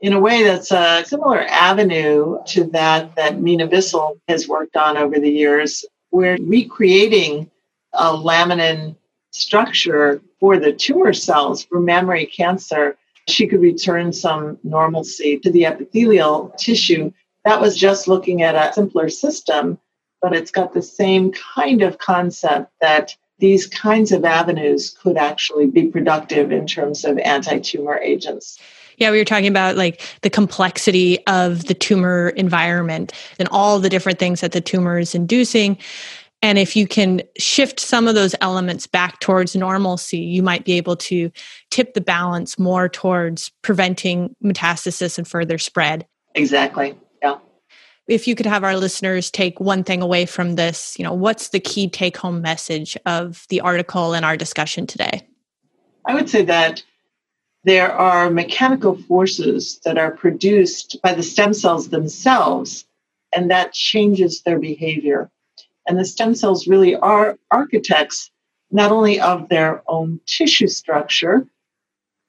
in 0.00 0.12
a 0.12 0.20
way 0.20 0.44
that's 0.44 0.70
a 0.70 1.04
similar 1.06 1.42
avenue 1.42 2.38
to 2.46 2.64
that 2.64 3.16
that 3.16 3.40
Mina 3.40 3.66
Bissell 3.66 4.20
has 4.28 4.46
worked 4.46 4.76
on 4.76 4.96
over 4.96 5.18
the 5.18 5.30
years. 5.30 5.84
We're 6.10 6.38
recreating 6.40 7.50
a 7.92 8.12
laminin 8.12 8.96
structure 9.32 10.22
for 10.40 10.58
the 10.58 10.72
tumor 10.72 11.12
cells 11.12 11.64
for 11.64 11.80
mammary 11.80 12.26
cancer. 12.26 12.96
She 13.26 13.46
could 13.46 13.60
return 13.60 14.12
some 14.12 14.58
normalcy 14.62 15.38
to 15.40 15.50
the 15.50 15.66
epithelial 15.66 16.54
tissue. 16.58 17.12
That 17.44 17.60
was 17.60 17.76
just 17.76 18.08
looking 18.08 18.42
at 18.42 18.54
a 18.54 18.72
simpler 18.72 19.08
system, 19.08 19.78
but 20.22 20.34
it's 20.34 20.50
got 20.50 20.72
the 20.72 20.82
same 20.82 21.32
kind 21.32 21.82
of 21.82 21.98
concept 21.98 22.72
that 22.80 23.16
these 23.38 23.66
kinds 23.66 24.12
of 24.12 24.24
avenues 24.24 24.90
could 24.90 25.16
actually 25.16 25.66
be 25.66 25.88
productive 25.88 26.50
in 26.52 26.66
terms 26.66 27.04
of 27.04 27.18
anti 27.18 27.58
tumor 27.58 27.98
agents. 27.98 28.58
Yeah, 28.98 29.10
we 29.10 29.18
were 29.18 29.24
talking 29.24 29.46
about 29.46 29.76
like 29.76 30.02
the 30.22 30.30
complexity 30.30 31.24
of 31.26 31.64
the 31.66 31.74
tumor 31.74 32.30
environment 32.30 33.12
and 33.38 33.48
all 33.50 33.78
the 33.78 33.88
different 33.88 34.18
things 34.18 34.40
that 34.40 34.52
the 34.52 34.60
tumor 34.60 34.98
is 34.98 35.14
inducing. 35.14 35.78
And 36.42 36.58
if 36.58 36.76
you 36.76 36.86
can 36.86 37.22
shift 37.36 37.80
some 37.80 38.06
of 38.06 38.14
those 38.14 38.34
elements 38.40 38.86
back 38.86 39.18
towards 39.20 39.56
normalcy, 39.56 40.18
you 40.18 40.42
might 40.42 40.64
be 40.64 40.74
able 40.74 40.96
to 40.96 41.32
tip 41.70 41.94
the 41.94 42.00
balance 42.00 42.58
more 42.58 42.88
towards 42.88 43.50
preventing 43.62 44.36
metastasis 44.42 45.18
and 45.18 45.26
further 45.26 45.58
spread. 45.58 46.06
Exactly. 46.34 46.96
Yeah. 47.22 47.38
If 48.06 48.28
you 48.28 48.34
could 48.34 48.46
have 48.46 48.62
our 48.62 48.76
listeners 48.76 49.30
take 49.30 49.58
one 49.58 49.82
thing 49.82 50.00
away 50.00 50.26
from 50.26 50.54
this, 50.54 50.96
you 50.98 51.04
know, 51.04 51.12
what's 51.12 51.48
the 51.48 51.60
key 51.60 51.88
take 51.88 52.16
home 52.16 52.40
message 52.40 52.96
of 53.04 53.44
the 53.48 53.60
article 53.60 54.12
and 54.12 54.24
our 54.24 54.36
discussion 54.36 54.86
today? 54.86 55.26
I 56.06 56.14
would 56.14 56.30
say 56.30 56.44
that 56.44 56.84
there 57.64 57.92
are 57.92 58.30
mechanical 58.30 58.96
forces 58.96 59.80
that 59.84 59.98
are 59.98 60.12
produced 60.12 60.96
by 61.02 61.12
the 61.12 61.22
stem 61.22 61.52
cells 61.52 61.88
themselves, 61.88 62.86
and 63.34 63.50
that 63.50 63.72
changes 63.72 64.42
their 64.42 64.58
behavior. 64.58 65.30
And 65.86 65.98
the 65.98 66.04
stem 66.04 66.34
cells 66.34 66.68
really 66.68 66.96
are 66.96 67.38
architects 67.50 68.30
not 68.70 68.92
only 68.92 69.20
of 69.20 69.48
their 69.48 69.82
own 69.86 70.20
tissue 70.26 70.68
structure, 70.68 71.46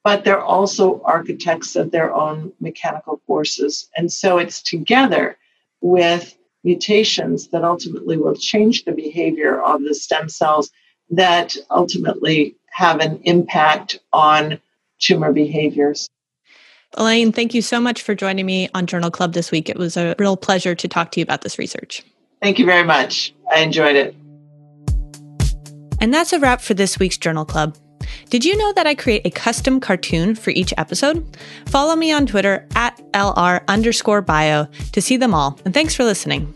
but 0.04 0.24
they're 0.24 0.42
also 0.42 1.02
architects 1.04 1.76
of 1.76 1.92
their 1.92 2.14
own 2.14 2.54
mechanical 2.60 3.22
forces. 3.28 3.90
And 3.96 4.12
so 4.12 4.38
it's 4.38 4.62
together 4.62 5.38
with 5.82 6.38
mutations 6.64 7.50
that 7.50 7.64
ultimately 7.64 8.18
will 8.18 8.36
change 8.36 8.86
the 8.86 8.92
behavior 8.92 9.62
of 9.62 9.84
the 9.84 9.94
stem 9.94 10.30
cells 10.30 10.72
that 11.10 11.56
ultimately 11.70 12.56
have 12.72 13.00
an 13.00 13.20
impact 13.24 14.00
on 14.14 14.60
tumor 15.00 15.32
behaviors. 15.32 16.10
Elaine, 16.96 17.32
thank 17.32 17.54
you 17.54 17.62
so 17.62 17.80
much 17.80 18.02
for 18.02 18.16
joining 18.16 18.46
me 18.46 18.68
on 18.74 18.88
Journal 18.88 19.12
Club 19.12 19.34
this 19.34 19.52
week. 19.52 19.70
It 19.70 19.78
was 19.78 19.96
a 19.96 20.16
real 20.18 20.36
pleasure 20.36 20.74
to 20.74 20.88
talk 20.88 21.12
to 21.12 21.20
you 21.20 21.24
about 21.24 21.42
this 21.42 21.60
research. 21.60 22.04
Thank 22.42 22.58
you 22.58 22.66
very 22.66 22.84
much. 22.84 23.34
I 23.54 23.60
enjoyed 23.60 23.96
it. 23.96 24.16
And 26.02 26.14
that's 26.14 26.34
a 26.34 26.40
wrap 26.40 26.62
for 26.62 26.74
this 26.74 26.98
week's 26.98 27.18
Journal 27.18 27.46
Club. 27.46 27.78
Did 28.30 28.46
you 28.46 28.58
know 28.58 28.74
that 28.74 28.88
I 28.88 28.96
create 28.96 29.26
a 29.26 29.30
custom 29.30 29.80
cartoon 29.80 30.36
for 30.36 30.52
each 30.52 30.74
episode? 30.78 31.38
Follow 31.68 31.96
me 31.96 32.12
on 32.12 32.26
Twitter 32.26 32.68
at 32.76 32.98
LR 33.12 33.62
underscore 33.68 34.22
bio 34.22 34.66
to 34.94 35.02
see 35.02 35.18
them 35.18 35.34
all. 35.34 35.60
And 35.66 35.74
thanks 35.74 35.96
for 35.96 36.04
listening. 36.04 36.54